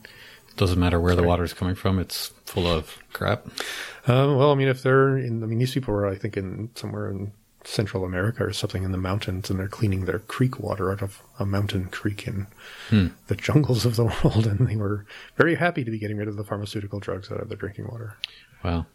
[0.55, 3.45] Doesn't matter where the water is coming from; it's full of crap.
[4.07, 6.69] Um, well, I mean, if they're in, I mean, these people were, I think, in
[6.73, 7.31] somewhere in
[7.63, 11.21] Central America or something in the mountains, and they're cleaning their creek water out of
[11.37, 12.47] a mountain creek in
[13.27, 16.37] the jungles of the world, and they were very happy to be getting rid of
[16.37, 18.17] the pharmaceutical drugs out of their drinking water.
[18.63, 18.87] Wow.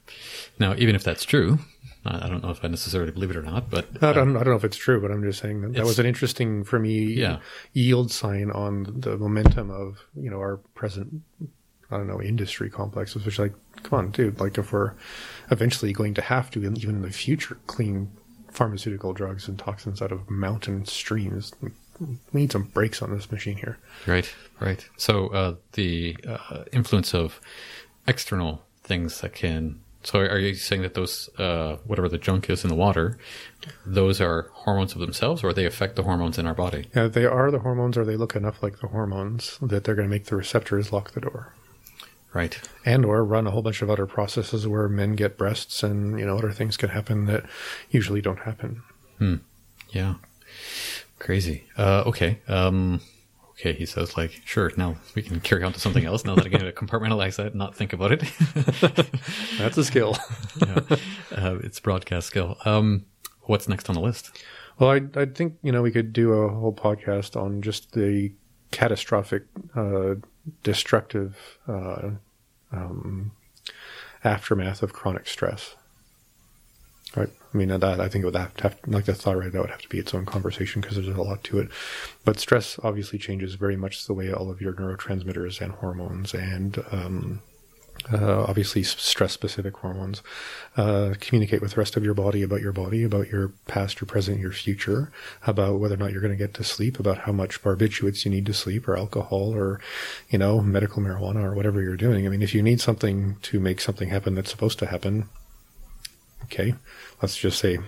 [0.58, 1.58] Now, even if that's true,
[2.04, 4.48] I don't know if I necessarily believe it or not, but I don't, I don't
[4.50, 7.04] know if it's true, but I'm just saying that, that was an interesting for me
[7.04, 7.38] Yeah.
[7.72, 11.22] yield sign on the momentum of you know our present
[11.90, 13.52] I don't know industry complexes, which like
[13.84, 14.94] come on, dude, like if we're
[15.50, 18.10] eventually going to have to even in the future clean
[18.50, 23.56] pharmaceutical drugs and toxins out of mountain streams, we need some brakes on this machine
[23.56, 23.78] here.
[24.06, 24.86] Right, right.
[24.96, 27.40] So uh, the uh, influence of
[28.08, 29.80] external things that can.
[30.04, 33.18] So are you saying that those, uh, whatever the junk is in the water,
[33.86, 36.86] those are hormones of themselves, or they affect the hormones in our body?
[36.94, 40.08] Yeah, they are the hormones, or they look enough like the hormones that they're going
[40.08, 41.54] to make the receptors lock the door.
[42.34, 42.58] Right.
[42.86, 46.24] and or run a whole bunch of other processes where men get breasts and you
[46.24, 47.44] know other things can happen that
[47.90, 48.82] usually don't happen
[49.90, 50.14] Yeah.
[51.18, 51.64] Crazy.
[51.76, 52.38] Uh, okay.
[52.48, 53.02] Um,
[53.62, 53.78] okay.
[53.78, 54.72] He says like, sure.
[54.76, 56.24] Now we can carry on to something else.
[56.24, 58.20] Now that I to compartmentalize that, and not think about it.
[59.58, 60.16] That's a skill.
[60.60, 60.96] yeah.
[61.36, 62.58] uh, it's broadcast skill.
[62.64, 63.06] Um,
[63.42, 64.42] what's next on the list?
[64.78, 68.32] Well, I, I think, you know, we could do a whole podcast on just the
[68.70, 69.44] catastrophic,
[69.76, 70.14] uh,
[70.62, 72.10] destructive, uh,
[72.72, 73.32] um,
[74.24, 75.76] aftermath of chronic stress.
[77.14, 77.28] Right.
[77.52, 79.70] I mean, that I think it would have to have, like the thyroid, that would
[79.70, 81.68] have to be its own conversation because there's a lot to it.
[82.24, 86.82] But stress obviously changes very much the way all of your neurotransmitters and hormones and,
[86.90, 87.42] um,
[88.10, 90.22] uh, obviously stress specific hormones
[90.76, 94.08] uh, communicate with the rest of your body about your body about your past your
[94.08, 95.12] present your future
[95.46, 98.30] about whether or not you're going to get to sleep about how much barbiturates you
[98.30, 99.80] need to sleep or alcohol or
[100.30, 103.60] you know medical marijuana or whatever you're doing i mean if you need something to
[103.60, 105.28] make something happen that's supposed to happen
[106.44, 106.74] okay
[107.20, 107.78] let's just say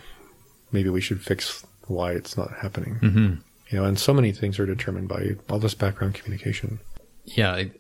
[0.73, 3.35] maybe we should fix why it's not happening Mm-hmm.
[3.71, 6.79] you know and so many things are determined by all this background communication
[7.25, 7.71] Yeah, I,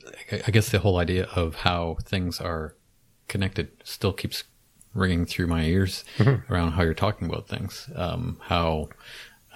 [0.47, 2.75] I guess the whole idea of how things are
[3.29, 4.45] connected still keeps
[4.95, 6.05] ringing through my ears
[6.49, 7.91] around how you're talking about things.
[7.97, 8.89] Um, how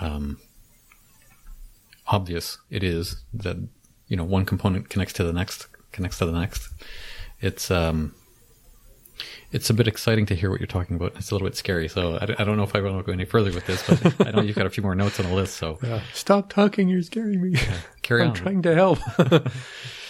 [0.00, 0.36] um,
[2.06, 3.56] obvious it is that
[4.08, 6.68] you know one component connects to the next, connects to the next.
[7.40, 8.14] It's um,
[9.52, 11.14] it's a bit exciting to hear what you're talking about.
[11.16, 13.12] It's a little bit scary, so I, I don't know if I want to go
[13.12, 13.82] any further with this.
[13.86, 16.02] But I know you've got a few more notes on the list, so Yeah.
[16.12, 16.88] Stop talking.
[16.88, 17.58] You're scaring me.
[18.02, 18.34] carry I'm on.
[18.34, 18.98] trying to help.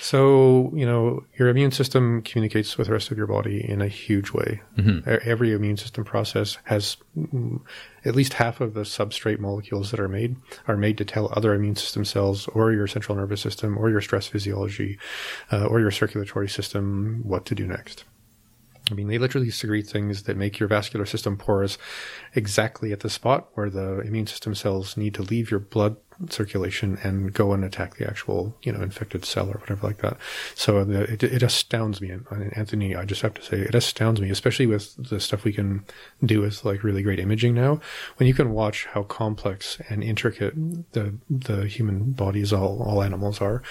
[0.00, 3.88] so, you know, your immune system communicates with the rest of your body in a
[3.88, 4.60] huge way.
[4.78, 7.60] E- Every immune system process has mm,
[8.04, 10.36] at least half of the substrate molecules that are made
[10.66, 14.00] are made to tell other immune system cells or your central nervous system or your
[14.00, 14.98] stress physiology
[15.52, 18.04] uh, or your circulatory system what to do next.
[18.90, 21.78] I mean, they literally secrete things that make your vascular system porous
[22.34, 25.96] exactly at the spot where the immune system cells need to leave your blood
[26.30, 30.16] circulation and go and attack the actual, you know, infected cell or whatever like that.
[30.54, 32.26] So uh, the, it, it astounds me, and
[32.56, 35.84] Anthony, I just have to say, it astounds me, especially with the stuff we can
[36.24, 37.80] do with like really great imaging now,
[38.16, 40.54] when you can watch how complex and intricate
[40.92, 43.62] the the human bodies, all all animals are.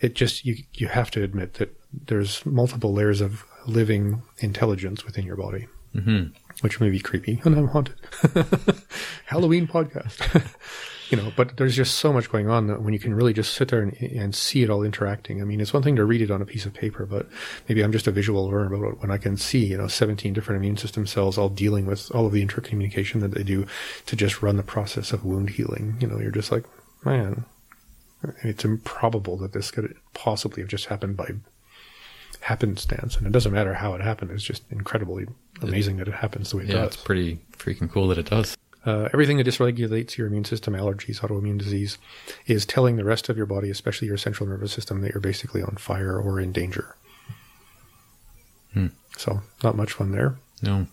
[0.00, 5.24] It just you you have to admit that there's multiple layers of living intelligence within
[5.24, 6.24] your body, hmm
[6.60, 7.40] which may be creepy.
[7.44, 7.96] And I'm haunted.
[9.26, 10.44] Halloween podcast.
[11.10, 13.54] you know, but there's just so much going on that when you can really just
[13.54, 15.40] sit there and, and see it all interacting.
[15.40, 17.28] I mean, it's one thing to read it on a piece of paper, but
[17.68, 18.76] maybe I'm just a visual learner.
[18.76, 22.10] But when I can see, you know, 17 different immune system cells all dealing with
[22.14, 23.66] all of the intercommunication that they do
[24.06, 26.64] to just run the process of wound healing, you know, you're just like,
[27.04, 27.44] man,
[28.42, 31.30] it's improbable that this could possibly have just happened by
[32.44, 33.16] happenstance.
[33.16, 34.30] And it doesn't matter how it happened.
[34.30, 35.26] It's just incredibly
[35.62, 36.94] amazing that it happens the way it Yeah, does.
[36.94, 38.54] it's pretty freaking cool that it does.
[38.84, 41.96] Uh, everything that dysregulates your immune system, allergies, autoimmune disease,
[42.46, 45.62] is telling the rest of your body, especially your central nervous system, that you're basically
[45.62, 46.94] on fire or in danger.
[48.74, 48.88] Hmm.
[49.16, 50.36] So, not much fun there.
[50.60, 50.86] No.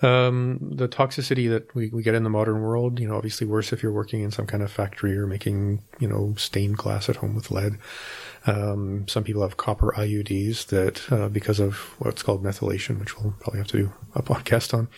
[0.00, 3.74] Um, the toxicity that we, we get in the modern world, you know, obviously worse
[3.74, 7.16] if you're working in some kind of factory or making, you know, stained glass at
[7.16, 7.74] home with lead.
[8.46, 13.34] Um, some people have copper IUDs that, uh, because of what's called methylation, which we'll
[13.40, 14.88] probably have to do a podcast on,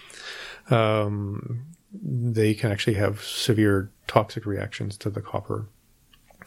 [0.70, 5.68] um, they can actually have severe toxic reactions to the copper.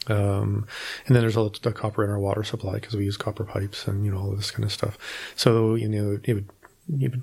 [0.08, 0.68] Um,
[1.06, 3.88] and then there's all the copper in our water supply because we use copper pipes
[3.88, 4.98] and, you know, all this kind of stuff.
[5.36, 6.50] So, you know, it would,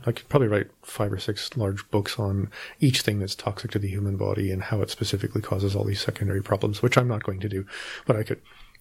[0.06, 2.50] I could probably write five or six large books on
[2.80, 6.02] each thing that's toxic to the human body and how it specifically causes all these
[6.02, 7.66] secondary problems, which I'm not going to do,
[8.06, 8.40] but I could.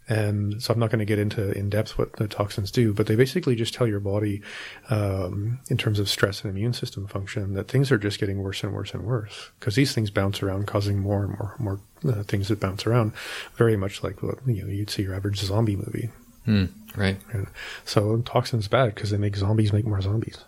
[0.09, 3.07] And so I'm not going to get into in depth what the toxins do, but
[3.07, 4.41] they basically just tell your body,
[4.89, 8.63] um, in terms of stress and immune system function, that things are just getting worse
[8.63, 12.23] and worse and worse because these things bounce around, causing more and more more uh,
[12.23, 13.13] things that bounce around,
[13.55, 16.09] very much like what you know you'd see your average zombie movie.
[16.45, 16.65] Hmm.
[16.95, 17.17] Right.
[17.31, 17.47] And
[17.85, 20.39] so toxins bad because they make zombies make more zombies.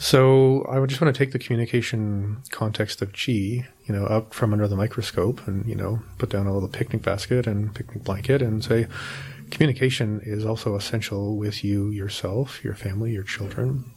[0.00, 3.32] So I would just want to take the communication context of chi,
[3.84, 7.02] you know, up from under the microscope and, you know, put down a little picnic
[7.02, 8.86] basket and picnic blanket and say
[9.50, 13.92] communication is also essential with you yourself, your family, your children,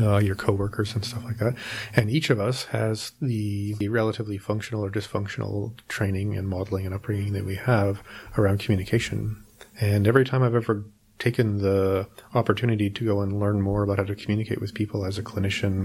[0.00, 1.56] uh, your coworkers and stuff like that.
[1.96, 6.94] And each of us has the, the relatively functional or dysfunctional training and modeling and
[6.94, 8.00] upbringing that we have
[8.38, 9.42] around communication.
[9.80, 10.84] And every time I've ever
[11.22, 15.18] taken the opportunity to go and learn more about how to communicate with people as
[15.18, 15.76] a clinician,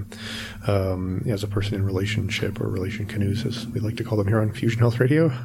[0.67, 4.27] um, as a person in relationship or relation canoes, as we like to call them
[4.27, 5.31] here on Fusion Health Radio.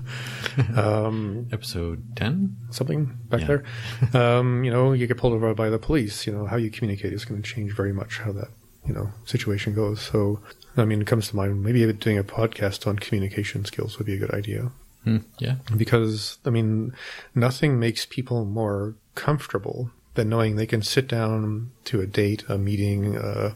[0.76, 2.56] Um, Episode 10?
[2.70, 3.46] something back Yeah.
[3.46, 3.62] there.
[4.22, 6.26] Um, you know, you get pulled over by the police.
[6.26, 8.48] You know, how you communicate is going to change very much how that
[8.86, 10.00] you know situation goes.
[10.00, 10.40] So
[10.76, 11.62] I mean, it comes to mind.
[11.62, 14.72] Maybe doing a podcast on communication skills would be a good idea.
[15.04, 15.56] Hmm, yeah.
[15.76, 16.94] Because, I mean,
[17.34, 22.58] nothing makes people more comfortable than knowing they can sit down to a date, a
[22.58, 23.54] meeting, uh,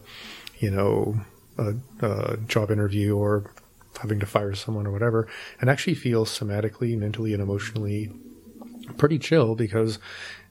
[0.59, 1.21] you know,
[1.59, 3.51] a, a job interview or
[4.01, 5.29] having to fire someone or whatever,
[5.61, 8.11] and actually feel somatically, mentally, and emotionally
[8.97, 9.99] pretty chill because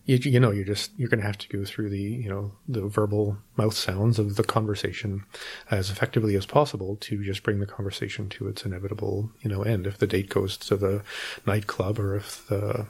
[0.06, 2.51] you, you know you're just you're going to have to go through the you know
[2.68, 5.24] the verbal mouth sounds of the conversation
[5.72, 9.88] as effectively as possible to just bring the conversation to its inevitable you know end.
[9.88, 11.03] If the date goes to the
[11.45, 12.86] nightclub or if the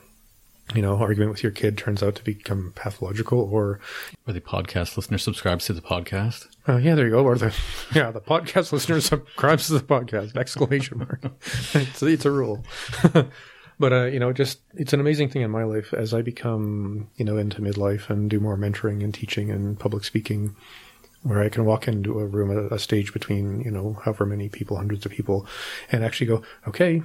[0.74, 3.80] you know argument with your kid turns out to become pathological or
[4.28, 6.48] Or the podcast listener subscribes to the podcast.
[6.68, 7.24] uh, yeah there you go.
[7.24, 7.56] Or the
[7.94, 10.36] yeah the podcast listener subscribes to the podcast.
[10.36, 11.22] Exclamation mark.
[11.76, 12.66] It's, it's a rule
[13.80, 17.10] but uh, you know just it's an amazing thing in my life as i become
[17.16, 20.56] you know into midlife and do more mentoring and teaching and public speaking
[21.24, 24.50] where i can walk into a room a, a stage between you know however many
[24.50, 25.46] people hundreds of people
[25.92, 27.02] and actually go okay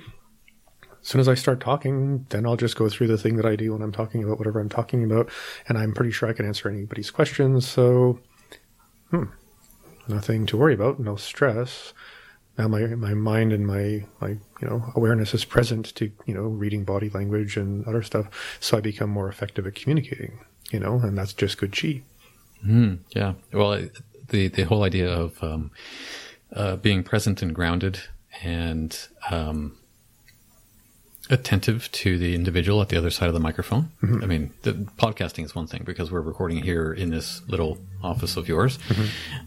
[1.02, 3.56] as soon as I start talking, then I'll just go through the thing that I
[3.56, 5.30] do when I'm talking about whatever I'm talking about,
[5.66, 7.66] and I'm pretty sure I can answer anybody's questions.
[7.66, 8.20] So,
[9.10, 9.24] hmm,
[10.08, 11.94] nothing to worry about, no stress.
[12.60, 14.28] Now my my mind and my my
[14.60, 18.26] you know awareness is present to you know reading body language and other stuff,
[18.60, 20.40] so I become more effective at communicating.
[20.70, 22.02] You know, and that's just good chi.
[22.62, 23.32] Hmm, yeah.
[23.52, 23.96] Well, it-
[24.28, 25.70] the the whole idea of um,
[26.54, 27.98] uh, being present and grounded
[28.42, 28.96] and
[29.30, 29.76] um,
[31.30, 33.90] attentive to the individual at the other side of the microphone.
[34.02, 38.36] I mean, the podcasting is one thing because we're recording here in this little office
[38.36, 38.78] of yours,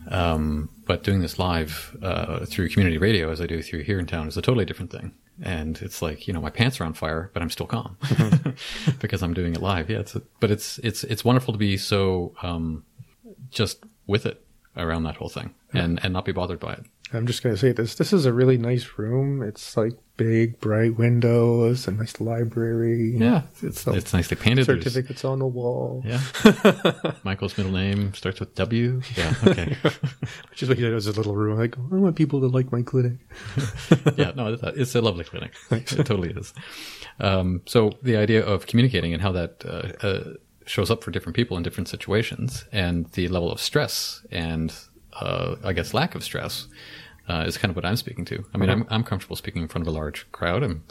[0.09, 4.05] um, but doing this live uh, through community radio, as I do through here in
[4.05, 5.13] town, is a totally different thing.
[5.41, 7.97] And it's like you know, my pants are on fire, but I'm still calm
[8.99, 9.89] because I'm doing it live.
[9.89, 12.83] Yeah, it's a, but it's it's it's wonderful to be so um,
[13.49, 16.85] just with it around that whole thing and and not be bothered by it.
[17.11, 17.95] I'm just gonna say this.
[17.95, 19.41] This is a really nice room.
[19.41, 23.15] It's like big, bright windows, a nice library.
[23.17, 24.67] Yeah, it's it's nicely painted.
[24.67, 26.03] There's- certificates on the wall.
[26.05, 26.21] Yeah.
[27.23, 29.01] Michael's middle name starts with W.
[29.15, 29.33] Yeah.
[29.47, 29.75] Okay.
[30.55, 31.57] Just like it was a little room.
[31.57, 33.17] Like I want people to like my clinic.
[34.15, 34.31] yeah.
[34.35, 35.53] No, it's a, it's a lovely clinic.
[35.71, 36.53] It totally is.
[37.19, 40.33] Um, so the idea of communicating and how that uh, uh,
[40.65, 44.73] shows up for different people in different situations, and the level of stress and
[45.13, 46.67] uh, I guess lack of stress
[47.27, 48.45] uh, is kind of what I'm speaking to.
[48.53, 50.63] I mean, I'm, I'm comfortable speaking in front of a large crowd.
[50.63, 50.83] I'm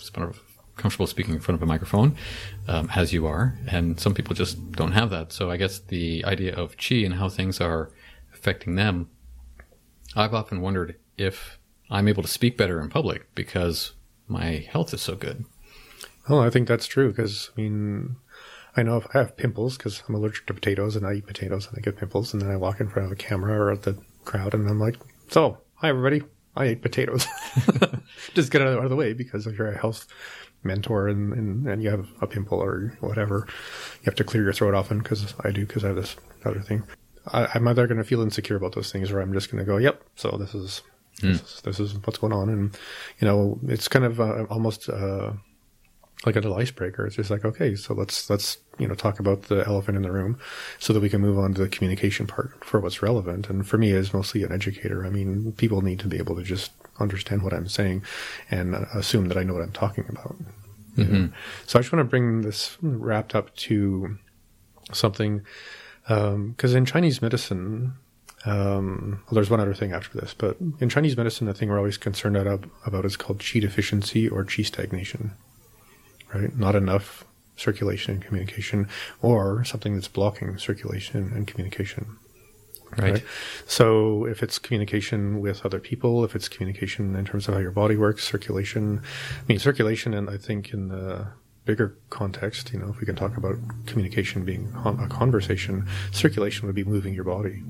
[0.76, 2.16] comfortable speaking in front of a microphone,
[2.68, 5.32] um, as you are, and some people just don't have that.
[5.32, 7.90] So I guess the idea of chi and how things are
[8.32, 9.10] affecting them,
[10.16, 11.58] I've often wondered if
[11.90, 13.92] I'm able to speak better in public because
[14.26, 15.44] my health is so good.
[16.28, 18.16] Oh, I think that's true because I mean,
[18.76, 21.68] I know if I have pimples because I'm allergic to potatoes and I eat potatoes
[21.68, 23.82] and I get pimples, and then I walk in front of a camera or at
[23.82, 24.96] the crowd and I'm like,
[25.28, 26.22] "So, hi everybody,
[26.54, 27.26] I ate potatoes."
[28.34, 30.06] Just get it out of the way because if you're a health
[30.62, 34.52] mentor and, and, and you have a pimple or whatever, you have to clear your
[34.52, 36.14] throat often because I do because I have this
[36.44, 36.84] other thing.
[37.26, 39.68] I, I'm either going to feel insecure about those things or I'm just going to
[39.68, 40.82] go, "Yep, so this is."
[41.20, 42.76] This, is, this is what's going on, and
[43.20, 45.32] you know it's kind of uh, almost uh,
[46.24, 47.06] like a little icebreaker.
[47.06, 50.12] It's just like, okay, so let's let's you know talk about the elephant in the
[50.12, 50.38] room,
[50.78, 53.50] so that we can move on to the communication part for what's relevant.
[53.50, 56.42] And for me, as mostly an educator, I mean, people need to be able to
[56.42, 58.04] just understand what I'm saying
[58.50, 60.36] and assume that I know what I'm talking about.
[60.96, 61.32] know.
[61.66, 64.18] So I just want to bring this wrapped up to
[64.92, 65.42] something
[66.06, 67.94] because in Chinese medicine.
[68.44, 71.78] Um, well, there's one other thing after this, but in Chinese medicine, the thing we're
[71.78, 75.36] always concerned about, about is called qi deficiency or qi stagnation
[76.34, 76.56] right?
[76.56, 77.24] Not enough
[77.56, 78.88] circulation and communication,
[79.20, 82.16] or something that's blocking circulation and communication.
[82.98, 83.24] Right.
[83.66, 87.70] So if it's communication with other people, if it's communication in terms of how your
[87.70, 89.00] body works, circulation,
[89.40, 91.28] I mean, circulation, and I think in the
[91.64, 93.56] bigger context, you know, if we can talk about
[93.86, 97.62] communication being a conversation, circulation would be moving your body,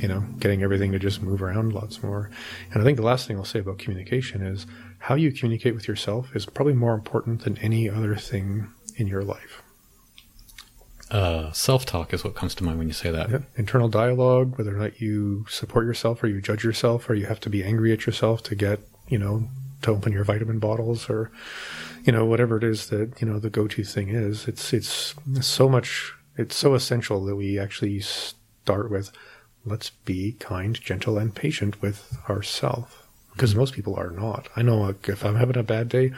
[0.00, 2.30] you know, getting everything to just move around lots more.
[2.72, 4.64] And I think the last thing I'll say about communication is
[5.00, 9.24] how you communicate with yourself is probably more important than any other thing in your
[9.24, 9.62] life.
[11.10, 13.30] Uh, Self talk is what comes to mind when you say that.
[13.30, 13.38] Yeah.
[13.56, 17.40] Internal dialogue, whether or not you support yourself or you judge yourself or you have
[17.40, 19.48] to be angry at yourself to get, you know,
[19.82, 21.32] to open your vitamin bottles or,
[22.04, 24.46] you know, whatever it is that, you know, the go to thing is.
[24.46, 29.10] It's, it's so much, it's so essential that we actually start with
[29.64, 32.94] let's be kind, gentle, and patient with ourselves.
[33.32, 34.48] Because most people are not.
[34.56, 36.12] I know like, if I'm having a bad day,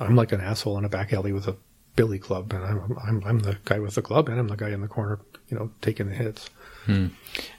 [0.00, 1.56] I'm like an asshole in a back alley with a
[1.96, 4.70] billy club, and I'm I'm I'm the guy with the club, and I'm the guy
[4.70, 6.50] in the corner, you know, taking the hits.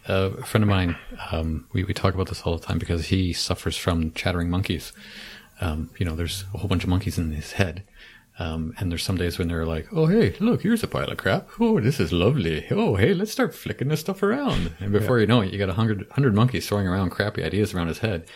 [0.07, 0.97] Uh, a friend of mine,
[1.31, 4.93] um, we, we talk about this all the time because he suffers from chattering monkeys.
[5.61, 7.83] Um, you know, there's a whole bunch of monkeys in his head.
[8.37, 11.17] Um, and there's some days when they're like, oh, hey, look, here's a pile of
[11.17, 11.47] crap.
[11.59, 12.67] Oh, this is lovely.
[12.69, 14.73] Oh, hey, let's start flicking this stuff around.
[14.79, 17.73] And before you know it, you got a hundred, hundred monkeys throwing around crappy ideas
[17.73, 18.27] around his head.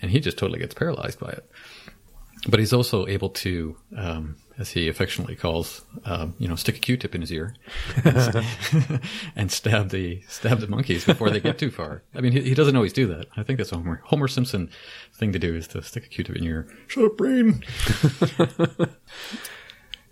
[0.00, 1.50] And he just totally gets paralyzed by it.
[2.48, 6.80] But he's also able to, um, as he affectionately calls, um, you know, stick a
[6.80, 7.54] Q-tip in his ear
[9.36, 12.02] and stab the stab the monkeys before they get too far.
[12.14, 13.26] I mean, he, he doesn't always do that.
[13.36, 14.70] I think that's a Homer Homer Simpson
[15.14, 16.66] thing to do is to stick a Q-tip in your.
[16.88, 17.64] Shut up, brain.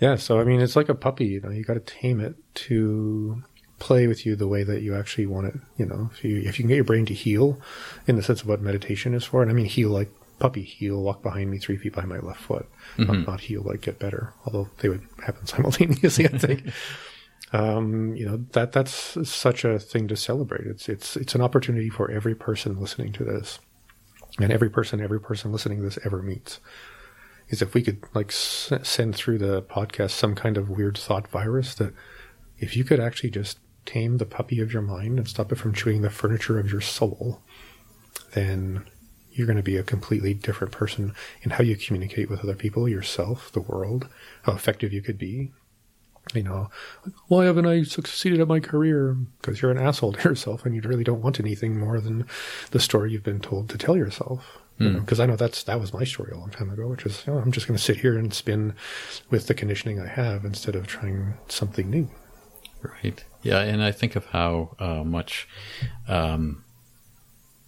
[0.01, 1.27] Yeah, so I mean, it's like a puppy.
[1.27, 3.43] You know, you got to tame it to
[3.79, 5.55] play with you the way that you actually want it.
[5.77, 7.61] You know, if you if you can get your brain to heal,
[8.07, 11.01] in the sense of what meditation is for, and I mean heel like puppy heel,
[11.01, 12.69] walk behind me three feet behind my left foot,
[12.99, 14.35] not, not heal like get better.
[14.45, 16.71] Although they would happen simultaneously, I think.
[17.53, 20.67] um, you know that that's such a thing to celebrate.
[20.67, 23.59] It's it's it's an opportunity for every person listening to this,
[24.39, 26.61] and every person every person listening to this ever meets
[27.49, 31.29] is if we could like s- send through the podcast some kind of weird thought
[31.29, 31.93] virus that
[32.59, 35.73] if you could actually just tame the puppy of your mind and stop it from
[35.73, 37.41] chewing the furniture of your soul,
[38.35, 38.85] then
[39.37, 42.89] you're going to be a completely different person in how you communicate with other people,
[42.89, 44.09] yourself, the world,
[44.43, 45.53] how effective you could be.
[46.35, 46.71] You know,
[47.29, 49.17] why haven't I succeeded at my career?
[49.41, 52.27] Because you're an asshole to yourself and you really don't want anything more than
[52.73, 54.59] the story you've been told to tell yourself.
[54.79, 57.33] Because I know that's that was my story a long time ago, which is you
[57.33, 58.75] know, I'm just going to sit here and spin
[59.31, 62.11] with the conditioning I have instead of trying something new.
[62.83, 63.25] Right.
[63.43, 65.49] Yeah, and I think of how uh, much
[66.09, 66.65] um,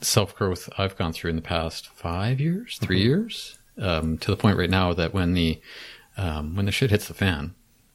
[0.00, 4.36] self growth I've gone through in the past five years, 3 years, um, to the
[4.36, 5.60] point right now that when the
[6.16, 7.54] um, when the shit hits the fan,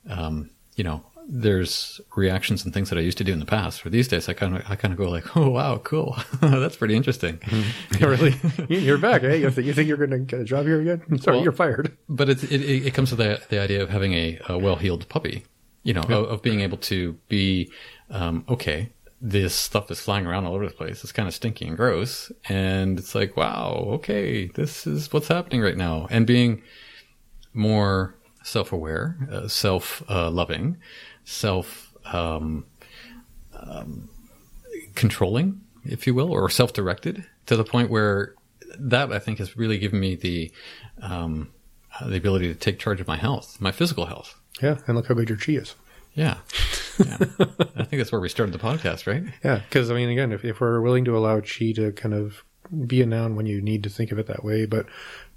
[0.09, 3.83] um, you know, there's reactions and things that I used to do in the past.
[3.85, 6.75] Where these days, I kind of I kind of go like, oh wow, cool, that's
[6.75, 7.39] pretty interesting.
[8.01, 8.35] really,
[8.69, 9.21] you're back.
[9.21, 11.01] Hey, you think, you think you're going to get a job here again?
[11.19, 11.97] Sorry, Well- you're fired.
[12.09, 15.07] but it, it it comes to the the idea of having a, a well heeled
[15.09, 15.43] puppy,
[15.83, 17.71] you know, of, of being able to be
[18.09, 18.89] um, okay.
[19.25, 21.01] This stuff is flying around all over the place.
[21.01, 25.61] It's kind of stinky and gross, and it's like, wow, okay, this is what's happening
[25.61, 26.61] right now, and being
[27.53, 30.75] more self aware, uh, self uh, loving,
[31.23, 32.65] self um,
[33.57, 34.09] um,
[34.93, 38.35] controlling, if you will, or self directed, to the point where
[38.77, 40.51] that I think has really given me the
[41.01, 41.51] um,
[41.97, 44.35] uh, the ability to take charge of my health, my physical health.
[44.61, 45.75] Yeah, and look how good your chi is.
[46.13, 46.37] Yeah.
[47.03, 47.17] yeah.
[47.75, 49.23] I think that's where we started the podcast, right?
[49.43, 52.43] Yeah, because I mean, again, if, if we're willing to allow chi to kind of
[52.87, 54.85] be a noun when you need to think of it that way, but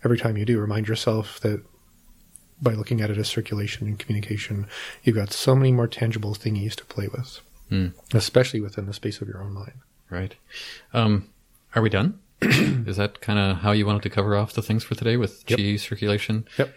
[0.05, 1.63] every time you do, remind yourself that
[2.63, 4.67] by looking at it as circulation and communication,
[5.03, 7.89] you've got so many more tangible thingies to play with, Hmm.
[8.15, 9.73] especially within the space of your own mind.
[10.09, 10.37] Right.
[10.95, 11.29] Um,
[11.75, 12.21] are we done?
[12.43, 15.43] Is that kind of how you wanted to cover off the things for today with
[15.49, 15.59] Yep.
[15.59, 16.47] chi circulation?
[16.59, 16.75] Yep,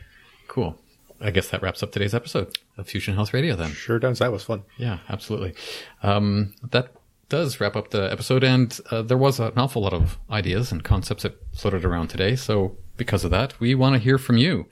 [0.48, 0.80] Cool.
[1.22, 3.72] I guess that wraps up today's episode of Fusion Health Radio then.
[3.72, 4.20] sure does.
[4.20, 4.64] That was fun.
[4.78, 5.54] Yeah, absolutely.
[6.04, 6.94] Um, that
[7.28, 10.84] does wrap up the episode, and uh, there was an awful lot of ideas and
[10.84, 12.36] concepts that floated around today.
[12.36, 14.66] So, because of that, we want to hear from you.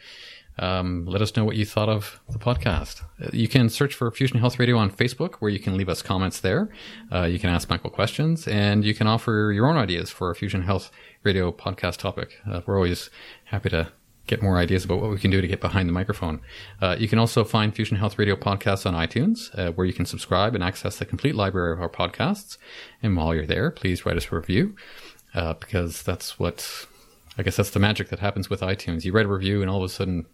[0.59, 3.03] Um, let us know what you thought of the podcast.
[3.23, 6.01] Uh, You can search for Fusion Health Radio on Facebook, where you can leave us
[6.01, 6.69] comments there.
[7.13, 10.35] Uh, you can ask Michael questions, and you can offer your own ideas for a
[10.35, 10.89] Fusion Health
[11.23, 12.39] Radio podcast topic.
[12.49, 13.11] Uh, we're always
[13.45, 13.91] happy to
[14.27, 16.41] get more ideas about what we can do to get behind the microphone.
[16.81, 20.05] Uh, you can also find Fusion Health Radio podcasts on iTunes, uh, where you can
[20.05, 22.57] subscribe and access the complete library of our podcasts.
[23.01, 24.75] And while you're there, please write us a review,
[25.33, 26.85] uh, because that's what
[27.37, 29.05] I guess that's the magic that happens with iTunes.
[29.05, 30.25] You write a review, and all of a sudden,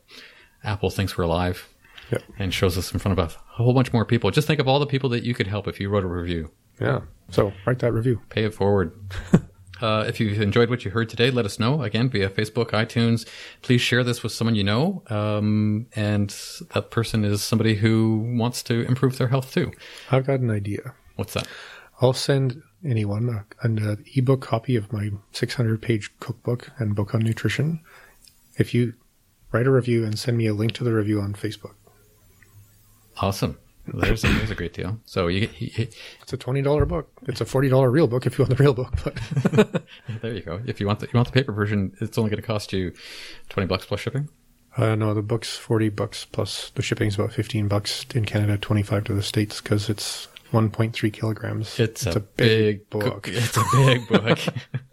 [0.64, 1.70] Apple thinks we're alive
[2.12, 2.24] Yep.
[2.40, 4.30] and shows us in front of a whole bunch more people.
[4.32, 6.52] Just think of all the people that you could help if you wrote a review.
[6.80, 7.02] Yeah.
[7.30, 8.22] So write that review.
[8.30, 8.94] Pay it forward.
[9.84, 13.28] Uh, if you've enjoyed what you heard today, let us know again via Facebook, iTunes.
[13.62, 16.34] Please share this with someone you know, um, and
[16.74, 19.74] that person is somebody who wants to improve their health too.
[20.10, 20.94] I've got an idea.
[21.18, 21.48] What's that?
[22.00, 27.14] I'll send anyone a, an uh, ebook copy of my 600 page cookbook and book
[27.14, 27.82] on nutrition
[28.58, 28.94] if you
[29.52, 31.76] write a review and send me a link to the review on Facebook.
[33.18, 33.58] Awesome.
[33.86, 35.00] There's a, there's a great deal.
[35.06, 35.88] So you, you,
[36.22, 37.10] It's a $20 book.
[37.28, 39.84] It's a $40 real book if you want the real book, but
[40.22, 40.62] there you go.
[40.66, 42.94] If you want the you want the paper version, it's only going to cost you
[43.50, 44.30] twenty bucks plus shipping.
[44.78, 49.04] uh, no, the book's 40 bucks plus the shipping's about 15 bucks in Canada, 25
[49.06, 51.80] to the States because it's 1.3 kilograms.
[51.80, 53.24] It's, a, big, book.
[53.24, 54.40] cook- It's a big book.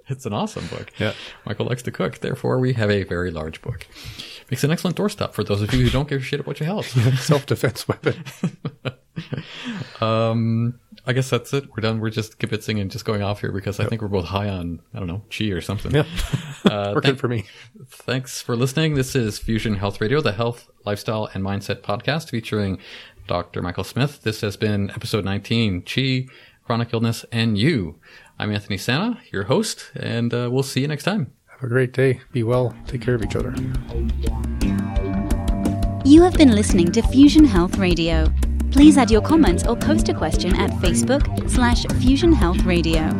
[0.08, 0.90] it's an awesome book.
[0.98, 1.12] Yeah.
[1.46, 2.18] Michael likes to cook.
[2.18, 3.86] Therefore, we have a very large book.
[4.50, 6.66] Makes an excellent doorstop for those of you who don't give a shit about your
[6.66, 6.88] health.
[7.20, 8.24] Self defense weapon.
[10.00, 11.64] um, I guess that's it.
[11.70, 12.00] We're done.
[12.00, 14.80] We're just kibitzing and just going off here because I think we're both high on
[14.94, 15.92] I don't know chi or something.
[15.94, 16.04] Yeah,
[16.70, 17.44] Uh, working thank- for me.
[17.88, 18.94] Thanks for listening.
[18.94, 22.78] This is Fusion Health Radio, the health, lifestyle, and mindset podcast featuring
[23.26, 23.62] Dr.
[23.62, 24.22] Michael Smith.
[24.22, 26.26] This has been episode 19, Chi,
[26.64, 27.98] Chronic Illness, and You.
[28.38, 31.32] I'm Anthony Santa, your host, and uh, we'll see you next time.
[31.60, 32.20] Have a great day.
[32.32, 32.74] Be well.
[32.86, 33.54] Take care of each other.
[36.06, 38.32] You have been listening to Fusion Health Radio.
[38.70, 43.10] Please add your comments or post a question at Facebook slash Fusion Health Radio.